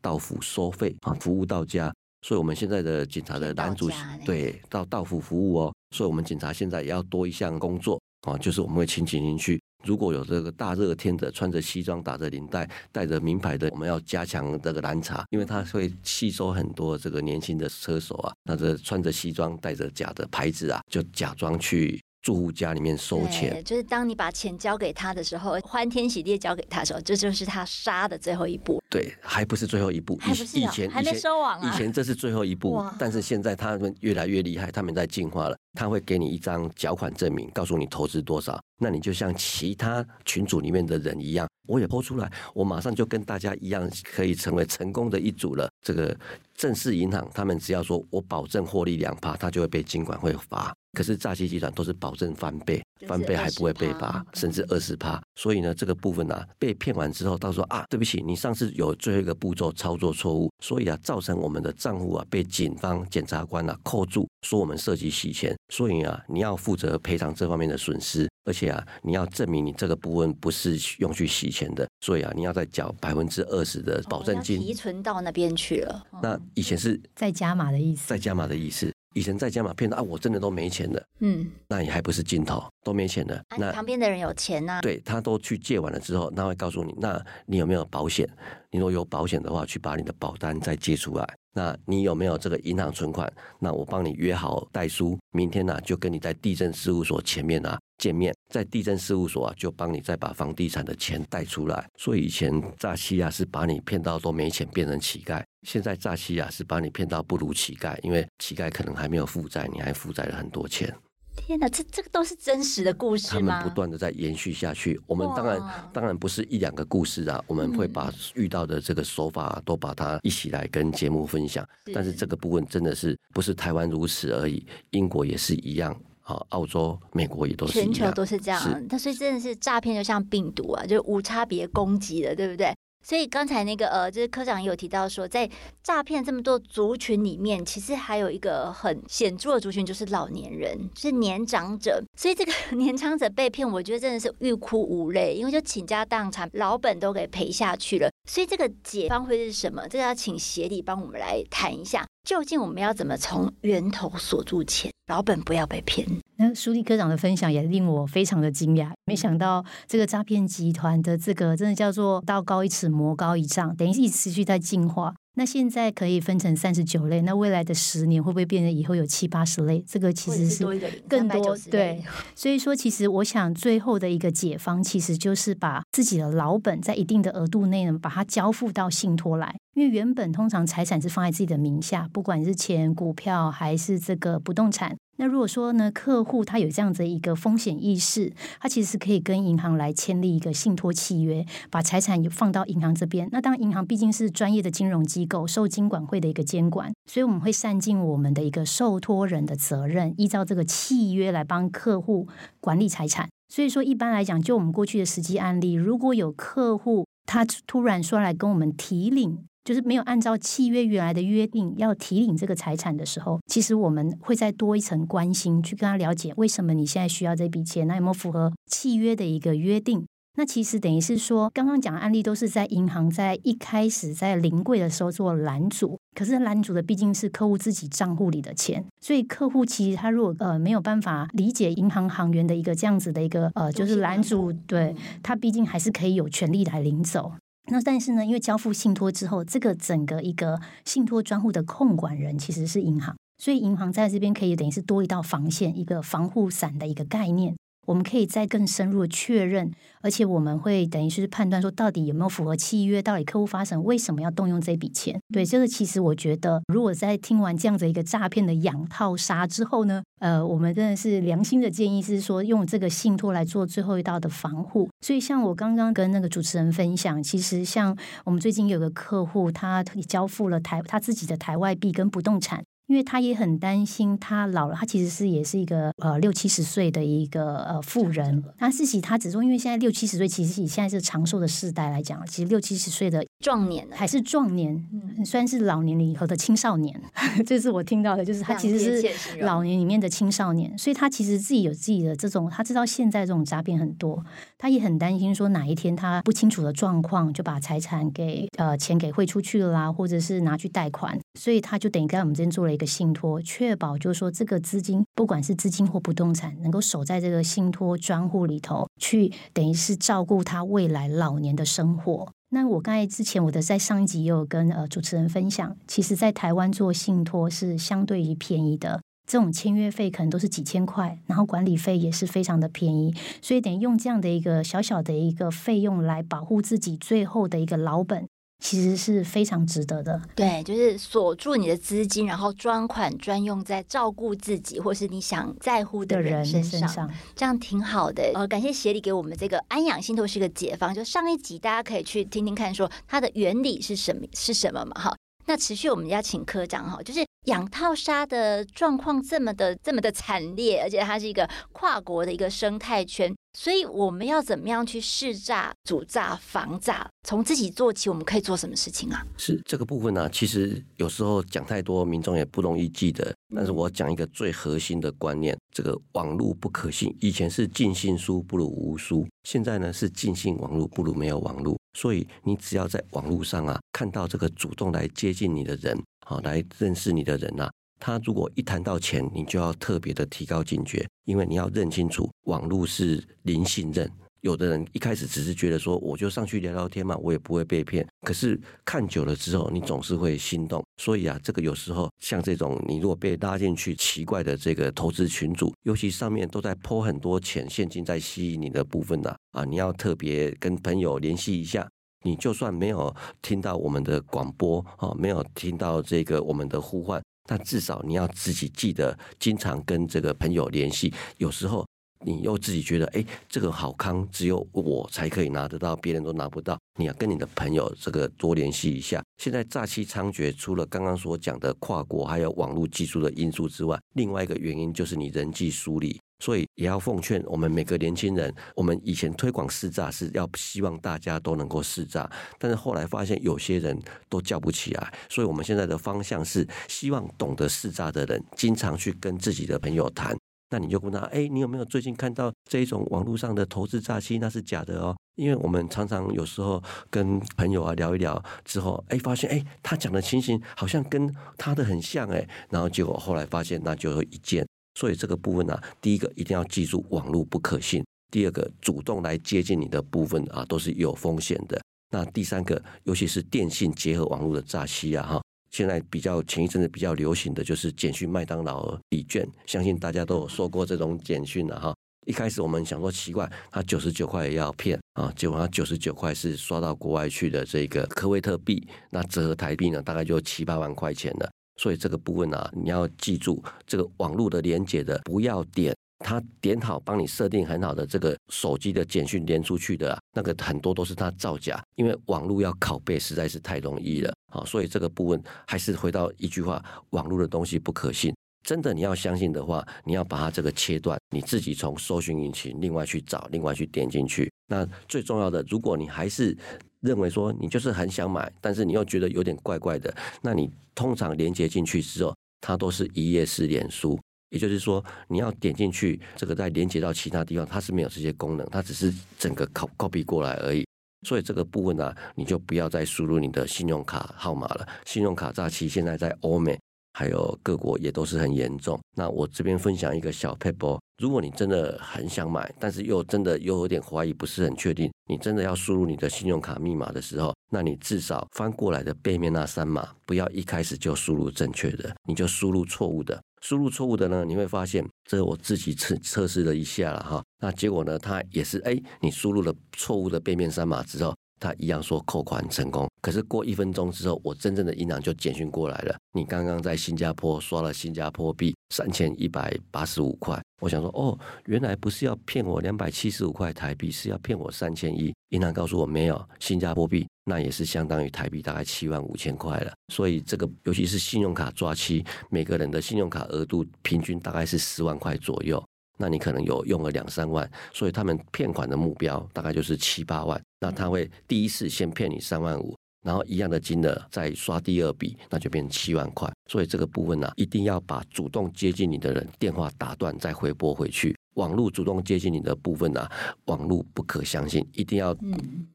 [0.02, 1.92] 到府收费啊，服务到家。
[2.22, 3.88] 所以，我们现在的警察的男主，
[4.24, 5.74] 对，到到府服务哦。
[5.94, 22.02] 所以，我们警察现在也要多一项工作啊，就是我们会请警员去，如果有这个大热天的，穿着西装、打着领带、带着名牌的，我们要加强这个拦查，因为他会吸收很多这个年轻的车手啊，那这穿着西装、带着假的牌子啊，就假装去。
[22.26, 28.82] 住户家里面收钱，就是当你把钱交给他的时候，欢天喜地交给他的时候，这就是他杀的最后一步。
[28.90, 31.72] 对，还不是最后一步，还不是以前还没收网啊。
[31.72, 35.56] 以前这是最后一步，但是现在他们越来越厉害，他们在进化了。
[35.78, 45.68] 他会给你一张缴款证明，告诉你投资多少，那你就像其他群组里面的人一样，我也抛出来，我马上就跟大家一样，可以成为成功的一组了。
[45.86, 46.18] 这个
[46.56, 50.74] 正式银行，他们只要说我保证获利两趴，他就会被监管会罚。
[50.94, 55.20] 可是诈欺集团都是保证翻倍，翻倍还不会被罚，甚至二十趴。
[55.34, 65.54] 所以呢，这个部分啊，被骗完之后，到时候啊，对不起，你上次有最后一个步骤操作错误，所以啊，造成我们的账户啊被警方检察官啊扣住，说我们涉及洗钱。
[65.72, 71.86] 所以啊，你要负责赔偿这方面的损失，而且啊，你要证明你这个部分不是用去洗钱的。
[72.00, 76.06] 所以啊，你要再缴百分之二十的保证金，提存到那边去了。
[76.22, 78.92] 那以前是再加码的意思，再加码的意思。
[79.16, 81.02] 以前在加码骗到啊，我真的都没钱了。
[81.20, 83.42] 嗯，那你还不是尽头都没钱了？
[83.56, 84.78] 那旁边的人有钱呐？
[84.82, 88.28] 对，他都去借完了之后，他会告诉你，那你有没有保险？
[88.70, 91.26] 你如果有保险的话，去把你的保单再借出来。
[91.56, 93.32] 那你有没有这个银行存款？
[93.58, 101.88] 那我帮你约好代书，明天呢、就跟你在地震事务所前面啊见面，在地震事务所啊就帮你再把房地产的钱贷出来。
[101.96, 110.94] 所以以前诈欺啊是把你骗到都没钱变成乞丐，现在诈欺啊是把你骗到不如乞丐，因为乞丐可能还没有负债，你还负债了很多钱。
[111.36, 113.58] 天哪，这这个都是真实的故事吗？
[113.58, 115.00] 他们不断的在延续下去。
[115.06, 115.60] 我们当然
[115.92, 121.66] 当然不是一两个故事啊，我们会把遇到的这个手法都把它一起来跟节目分享。
[121.94, 128.86] 但是这个部分真的是不是台湾如此而已，英国也是一样啊，澳洲、美国也都是，全球都是这样。
[128.88, 132.74] 但所以真的是诈骗就像病毒啊，就无差别攻击的，对不对？
[133.06, 135.48] 所以刚才那个呃，就是科长有提到说，在
[135.80, 142.02] 诈骗这么多族群里面，其实还有一个很显著的族群，就是老年人，是年长者。
[142.16, 148.10] 所以这个 年长者被骗，我觉得真的是欲哭无泪，因为就倾家荡产，老本都给赔下去了。
[148.28, 149.86] 所以这个解方会是什么？
[149.86, 156.06] 这个要请协理帮我们来谈一下，究竟我们要怎么从源头锁住钱，老本不要被骗。
[156.36, 165.14] 那舒立科长的分享也令我非常的惊讶，没想到这个诈骗集团的这个真的叫做道高一尺，魔高一丈，等于一直持续在进化。
[165.38, 169.84] 那现在可以分成三十九类，那未来的十年会不会变成以后有七八十类？
[169.86, 170.64] 这个其实是
[171.06, 172.02] 更多，多对。
[172.34, 179.54] 所以说，其实我想最后的一个解方，其实就是把自己的老本在一定的额度内呢，把它交付到信托来。
[179.74, 184.96] 因为原本通常财产是放在自己的名下，不管是钱、股票还是这个不动产。
[185.18, 193.28] 那如果说呢，客户他有这样子一个风险意识，他其实是可以跟银行来签立一个信托契约，把财产放到银行这边。
[193.32, 202.28] 那当然，银行毕竟是专业的金融机构，受金管会的一个监管，所以我们会善尽我们的一个受托人的责任，依照这个契约来帮客户
[202.60, 203.28] 管理财产。
[203.48, 209.38] 所以说，一般来讲，就我们过去的实际案例，如果有客户他突然说来跟我们提领。
[209.66, 220.06] 就是没有按照契约原来的约定要提领这个财产的时候，其实我们会再多一层关心，去跟他了解为什么你现在需要这笔钱，那有没有符合契约的一个约定？
[220.38, 237.32] 那其实等于是说，刚刚讲的案例都是在银行在一开始在临柜的时候做拦阻，可是拦阻的毕竟是客户自己账户里的钱，所以客户其实他如果呃没有办法理解银行行员的一个这样子的一个呃就是拦阻，对，他毕竟还是可以有权利来领走。
[237.68, 247.56] 那但是呢，因为交付信托之后，这个整个一个信托专户的控管人其实是银行，所以银行在这边可以等于是多一道防线，一个防护伞的一个概念。
[247.86, 249.70] 我们可以再更深入的确认，
[250.02, 255.18] 而且我们会等于是判断说，到底有没有符合契约，到底客户发生为什么要动用这笔钱？
[255.32, 264.88] 对，这个其实我觉得，如果在听完这样子一个诈骗的养套杀之后呢，呃，我们真的是良心的建议是说，用这个信托来做最后一道的防护。
[265.00, 272.64] 所以，像我刚刚跟那个主持人分享，其实像我们最近有个客户，他交付了台他自己的台外币跟不动产。
[272.86, 278.44] 因为他也很担心，他老了，他其实是也是一个呃六七十岁的一个呃妇人。
[278.56, 284.86] 他自己他只说，因为现在六七十岁，其实以现在是长寿的世代来讲，其实六七十岁的壮年还是壮年，
[285.24, 287.00] 虽然是老年里头的青少年。
[287.44, 294.24] 这是我听到的，就是他其实是老年里面的青少年，所以他其实自己有自己的这种，他知道现在这种诈骗很多，
[294.56, 302.75] 他也很担心说哪一天他不清楚的状况就把财产给呃钱给汇出去了啦，或者是拿去贷款，所以他就等于在我们这边做了。
[302.76, 312.30] 一个信托，确保就是说，这个资金不管是资金或不动产，能够守在这个信托专户里头，去等于是照顾他未来老年的生活。
[312.50, 323.12] 那我刚才之前我的在上一集也有跟呃主持人分享，其实，在台湾做信托是相对于便宜的，这种签约费可能都是几千块，然后管理费也是非常的便宜，
[323.42, 328.28] 所以等于用这样的一个小小的一个费用来保护自己最后的一个老本。
[328.58, 338.32] 其实是非常值得的，对，就是锁住你的资金，然后专款专用在照顾自己或是你想在乎的人身上，身上这样挺好的。
[338.34, 345.00] 呃，感谢协理给我们这个安养信托是个解放，就上一集大家可以去听听看，说它的原理是什么是什么嘛？
[345.00, 353.34] 哈，那持续我们要请科长哈，就是养套杀的状况这么的这么的惨烈，而且它是一个跨国的一个生态圈。
[353.58, 357.08] 所以我们要怎么样去识诈、阻诈、防炸？
[357.26, 359.24] 从自己做起，我们可以做什么事情啊？
[359.38, 363.34] 是这个部分呢、啊，其实有时候讲太多，民众也不容易记得。
[363.54, 367.16] 但是我讲一个最核心的观念：这个网络不可信。
[367.18, 371.78] 以前是尽信书不如无书，现在呢是尽信网络不如没有网络。
[371.96, 377.72] 所以你只要在网络上啊，看到这个主动来接近你的人，好来认识你的人啊。
[377.98, 384.12] 他如果一谈到钱，你就要特别的提高警觉，因为你要认清楚，网络是零信任。
[384.46, 388.06] 有的人一开始只是觉得说，我就上去聊聊天嘛，我也不会被骗。
[388.20, 390.84] 可是看久了之后，你总是会心动。
[391.02, 401.86] 所以啊，这个有时候像这种，你如果被拉进去奇怪的这个投资群组，尤其上面都在泼很多钱现金在吸引你的部分呢，啊，啊，你要特别跟朋友联系一下。
[402.24, 407.20] 你就算没有听到我们的广播啊，没有听到这个我们的呼唤。
[407.48, 411.12] 但至少你要自己记得，经常跟这个朋友联系。
[411.38, 411.86] 有时候
[412.20, 416.78] 你又自己觉得，哎，这个好康只有我才可以拿得到，别人都拿不到。
[416.98, 419.22] 你要跟你的朋友这个多联系一下。
[419.38, 426.18] 现在诈欺猖獗，除了刚刚所讲的跨国还有网络技术的因素之外，另外一个原因就是你人际疏离。
[426.38, 433.98] 所以也要奉劝我们每个年轻人，我们以前推广试诈是要希望大家都能够试诈，但是后来发现有些人
[434.28, 440.36] 都叫不起来，所以我们现在的方向是希望懂得试诈的人经常去跟自己的朋友谈。
[440.70, 444.38] 那你就问他，哎，你有没有最近看到这一种网络上的投资诈欺？
[444.38, 454.66] 那是假的哦，因为我们常常有时候跟朋友啊聊一聊之后，哎，发现哎他讲的情形好像跟他的很像哎，然后结果后来发现那就一件。
[454.98, 458.02] 所以这个部分呢、啊，第一个一定要记住网络不可信；
[458.32, 461.78] 第二个，主动来接近你的部分啊，都是有风险的。
[462.10, 471.94] 那第三个，尤其是电信结合网络的诈欺啊，哈，现在比较前一阵子比较流行的就是简讯麦当劳礼券，相信大家都有收过这种简讯了哈。
[472.26, 481.48] 一开始我们想说奇怪，他九十九块也要骗啊，结果他九十九块是刷到国外去的这个科威特币，那折合台币呢，大概就七八万块钱了。
[481.76, 494.34] 所以这个部分啊，你要记住，这个网络的连接的不要点，他点好帮你设定很好的这个手机的简讯连出去的，那个很多都是他造假，因为网络要拷贝实在是太容易了。
[494.50, 498.34] 好，所以这个部分还是回到一句话，网络的东西不可信。
[498.62, 504.50] 真的你要相信的话，你要把它这个切断，你自己从搜寻引擎另外去找，另外去点进去。
[504.66, 506.56] 那最重要的，如果你还是
[507.00, 510.12] 认为说你就是很想买，但是你又觉得有点怪怪的，
[510.42, 514.18] 那你通常连接进去之后，它都是一页式脸书，
[514.50, 520.86] 也就是说，你要点进去，这个再连接到其他地方，它是没有这些功能，它只是整个 copy 过来而已。
[521.26, 524.86] 所以这个部分呢、你就不要再输入你的信用卡号码了。
[525.04, 526.78] 信用卡诈欺现在在欧美
[527.16, 529.00] 还有各国也都是很严重。
[529.16, 543.40] 那我这边分享一个小撇步，如果你真的很想买，但是又真的又有点怀疑，不是很确定，你真的要输入你的信用卡密码的时候，那你至少翻过来的背面那三码，不要一开始就输入正确的，你就输入错误的。
[543.62, 551.34] 输入错误的呢，你会发现，这我自己测测试了一下了哈，那结果呢，它也是哎，你输入了错误的背面三码之后。
[551.58, 556.16] 他一样说扣款成功，可是过一分钟之后，我真正的银行就简讯过来了。
[556.32, 565.34] 你刚刚在新加坡刷了新加坡币三千一百八十五块，我想说哦，原来不是要骗我两百七十五块台币，是要骗我三千一。
[565.50, 569.92] 银行告诉我没有新加坡币，那也是相当于台币大概七万五千块了。
[570.12, 575.82] 所以这个尤其是信用卡抓期，每个人的信用卡额度平均大概是十万块左右。
[576.18, 580.60] 那你可能有用了两三万，所以他们骗款的目标大概就是七八万。
[580.80, 586.50] 那他会第一次先骗你三万五，然后一样的金额再刷第二笔，那就变成七万块。
[586.70, 591.34] 所以这个部分呢、啊，一定要把主动接近你的人电话打断，再回拨回去。
[591.54, 593.32] 网络主动接近你的部分呢、啊，
[593.64, 595.34] 网络不可相信，一定要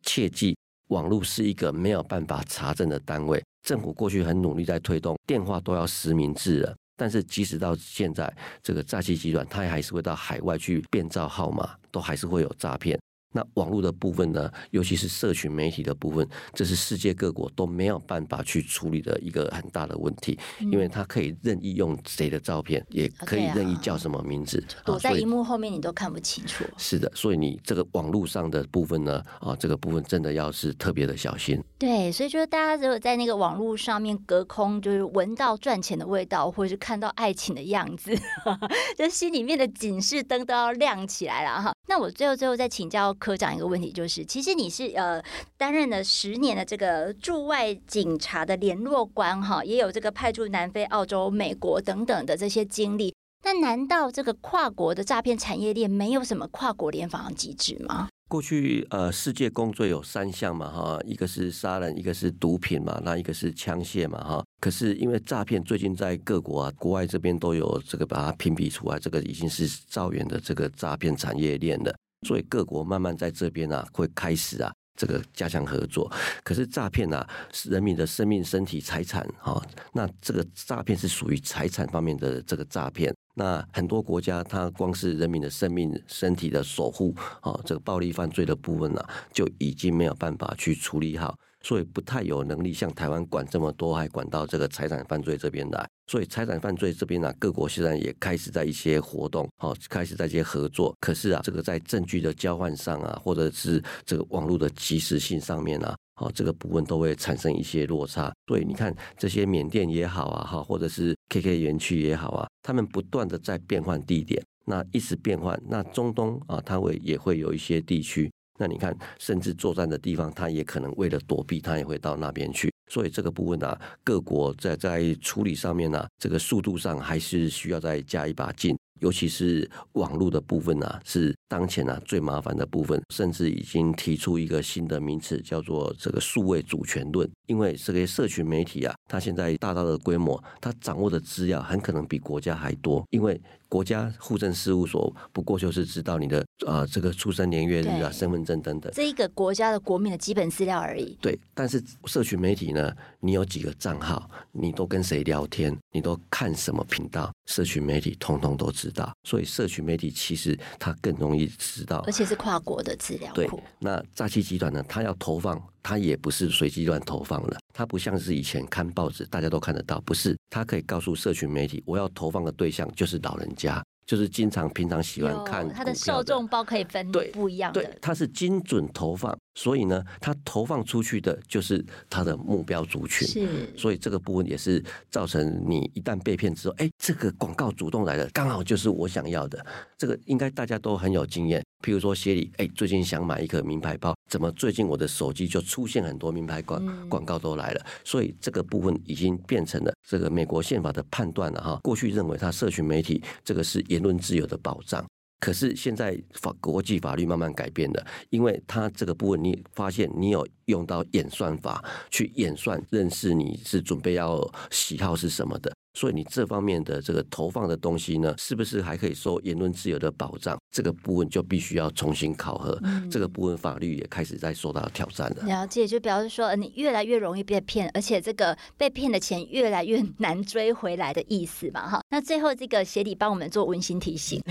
[0.02, 0.58] 切记，
[0.88, 3.44] 网络是一个没有办法查证的单位。
[3.62, 6.76] 政府过去很努力在推动电话都要实名制了。
[6.98, 8.32] 但是即使到现在，
[8.64, 13.00] 这个诈欺集团他还是会到海外去变造号码，都还是会有诈骗。
[13.32, 26.66] 那网络的部分呢，尤其是社群媒体的部分，这是世界各国都没有办法去处理的一个很大的问题，因为它可以任意用谁的照片，也可以任意叫什么名字，躲在荧幕后面你都看不清楚。
[26.78, 31.62] 是的，所以你这个网络上的部分呢，啊，这个部分真的要是特别的小心。
[31.80, 38.12] 对，所以就是大家如果在那个网络上面隔空就是闻到赚钱的味道，或者是看到爱情的样子，
[38.98, 41.74] 就心里面的警示灯都要亮起来了哈。
[41.88, 45.22] 那我最后最后再请教科长一个问题，就是其实你是呃
[45.58, 53.14] 担任了十年的这个驻外警察的联络官哈，也有这个派驻南非、澳洲、美国等等的这些经历。
[53.44, 58.08] 那难道这个跨国的诈骗产业链没有什么跨国联防机制吗？
[58.32, 64.42] 过去呃世界公罪有三项嘛哈，一个是杀人，一个是毒品嘛，那一个是枪械嘛哈。
[64.62, 71.94] 可是因为诈骗最近在各国啊国外这边都有这个把它评比出来，这个已经是造远的这个诈骗产业链了。
[72.26, 76.10] 所以各国慢慢在这边啊，会开始啊，这个加强合作。
[76.42, 79.62] 可是诈骗啊，是人民的生命、身体、财产啊，
[79.92, 83.14] 那这个诈骗是属于财产方面的这个诈骗。
[83.34, 91.38] 那很多国家，它光是人民的生命、身体的守护啊，这个暴力犯罪的部分啊，就已经没有办法去处理好。
[91.64, 95.88] 所以不太有能力像台湾管这么多，还管到这个财产犯罪这边来。
[96.08, 100.92] 所以财产犯罪这边呢、啊，各国现在也开始在一些活动，好，开始在一些合作。
[101.00, 108.32] 可是啊，这个在证据的交换上啊，或者是这个网络的及时性上面啊，哦，这个部分都会产生一些落差。
[108.48, 118.32] 所以你看这些缅甸也好啊，哈，或者是 KK 园区也好啊，他们不断的在变换地点，那一直变换，那中东啊，它会也会有一些地区。
[118.60, 122.72] 那你看，甚至作战的地方，他也可能为了躲避，他也会到那边去。
[122.92, 128.78] 所以这个部分呢、啊，各国在在处理上面呢、啊，这个速度上还是需要再加一把劲。
[129.02, 137.30] 尤其是网络的部分呢、啊，是当前呢、啊、最麻烦的部分，甚至已经提出一个新的名词，叫做这个数位主权论。
[137.48, 143.40] 因为这个社群媒体啊，它现在大大的规模，它掌握的资料很可能比国家还多，因为。
[143.72, 151.18] 国家户政事务所不过就是知道你的啊、呃、这个出生年月日啊、身份证等等，这一个国家的国民的基本资料而已。
[151.22, 159.10] 对，但是社群媒体呢，你有几个账号，你都跟谁聊天，你都看什么频道，社群媒体通通都知道。
[159.24, 163.36] 所以社群媒体其实它更容易知道，而且是跨国的资料库。
[163.36, 163.50] 对，
[163.80, 165.58] 那诈欺集团呢，它要投放。
[165.84, 173.84] 它也不是随机乱投放了，它不像是以前看报纸大家都看得到，不是，它可以告诉社群媒体，我要投放的对象就是老人家。
[174.04, 189.66] 就是经常平常喜欢看的，它的受众包可以分对不一样的，对，它是精准投放，所以呢，它投放出去的就是它的目标族群，是，所以这个部分也是造成你一旦被骗之后，哎，这个广告主动来了，刚好就是我想要的，
[189.98, 191.62] 这个应该大家都很有经验。
[191.84, 197.86] 譬如说，协理，哎，最近想买一个名牌包，怎么最近我的手机就出现很多名牌广广告都来了？
[198.06, 201.80] 所以这个部分已经变成了这个美国宪法的判断了哈。
[201.82, 205.04] 过去认为它社群媒体这个是言论自由的保障，
[205.42, 214.40] 可是现在法国际法律慢慢改变了，因为它这个部分你发现你有用到演算法去演算认识你是准备要
[214.70, 220.58] 喜好是什么的，所以你这方面的这个投放的东西呢，是不是还可以受言论自由的保障？
[220.72, 222.80] 这个部分就必须要重新考核。
[222.84, 225.44] 嗯、这个部分法律也开始在受到挑战了。
[225.46, 231.90] 了解，就表示说你越来越容易被骗，而且这个被骗的钱越来越 难追回来的意思嘛？
[231.90, 234.42] 哈，那最后这个协理帮我们做温馨提醒，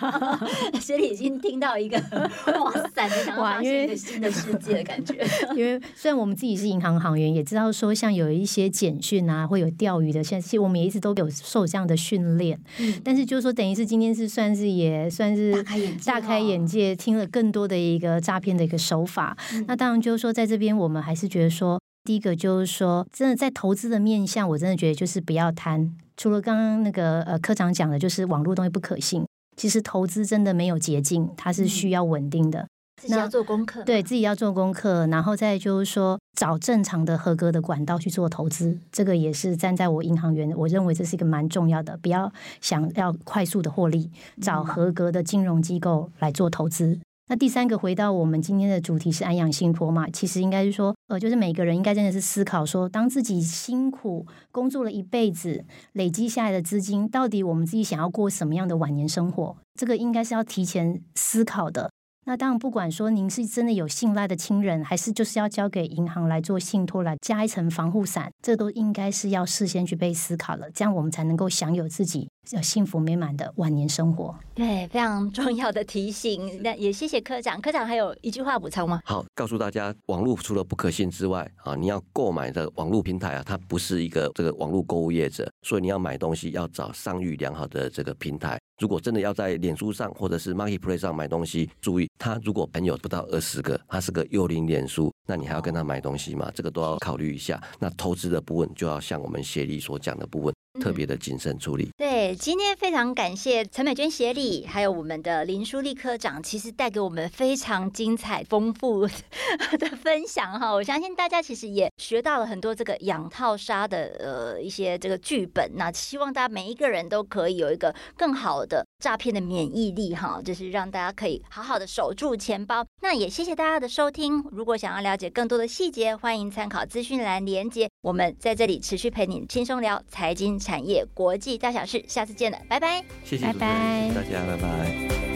[0.80, 5.26] 协理已经听到一个哇塞，的想到发现一个新的世界的感觉。
[5.56, 12.60] 因为虽然我们自己是银行行员，也知道说像有一些简讯啊，会有钓鱼的，现在其实我们也一直都有受这样的训练。
[12.78, 19.36] 嗯、但是就是说，等于是今天是算是也算是大开眼界，大开眼界，听了更多的一个诈骗的一个手法。
[19.52, 25.94] 嗯、那当然就是说，在这边我们还是觉得说，第一个就是说，真的在投资的面向，我真的觉得就是不要贪。
[26.16, 29.24] 除了刚刚那个呃科长讲的，就是网络东西不可信，
[29.56, 32.60] 其实投资真的没有捷径，它是需要稳定的。
[32.60, 41.98] 嗯自己要做功课，对自己要做功课，然后再就是说找正常的、合格的管道去做投资，这个也是站在我银行员，我认为这是一个蛮重要的。
[41.98, 46.86] 不要想要快速的获利，找合格的金融机构来做投资。
[46.86, 59.56] 嗯、那第三个，回到我们今天的主题是安养信托嘛，其实应该是说，呃，就是每个人应该真的是思考说，当自己辛苦工作了一辈子，累积下来的资金，到底我们自己想要过什么样的晚年生活？
[59.78, 61.90] 这个应该是要提前思考的。
[62.28, 72.28] 那当然，不管说您是真的有信赖的亲人，还是就是要交给银行来做信托，来加一层防护伞，这都应该是要事先去被思考了，这样我们才能够享有自己
[72.62, 74.34] 幸福美满的晚年生活。
[74.54, 76.62] 对，非常重要的提醒。
[76.62, 79.00] 那也谢谢科长，科长还有一句话补充吗？
[79.04, 88.58] 好，告诉大家，网络除了不可信之外，啊，你要购买的网络平台啊，它不是一个这个网络购物业者，所以你要买东西要找商誉良好的这个平台。
[88.78, 96.50] 如果真的要在脸书上或者是 Marketplace 上买东西，注意他如果朋友不到二十个，他是个幽灵脸书，那你还要跟他买东西吗？
[96.54, 97.62] 这个都要考虑一下。
[97.78, 100.54] 那投资的部分就要像我们协理所讲的部分。
[100.80, 101.88] 特别的谨慎处理。
[101.96, 109.06] 对，今天非常感谢陈美娟协理，还有我们的林书立科长，其实带给我们非常精彩、丰富
[109.78, 110.72] 的分享哈。
[110.72, 115.70] 我相信大家其实也学到了很多这个养套杀的呃一些这个剧本。
[115.74, 122.84] 那希望大家每一个人都可以有一个更好的诈骗的免疫力哈，就是让大家可以好好的守住钱包。
[123.02, 124.42] 那也谢谢大家的收听。
[124.50, 127.88] 如果想要了解更多的细节，欢迎参考资讯栏连接。
[128.02, 135.35] 我们在这里持续陪你轻松聊财经产业国际大小事，下次见了，拜拜，谢谢，拜拜，大家拜拜。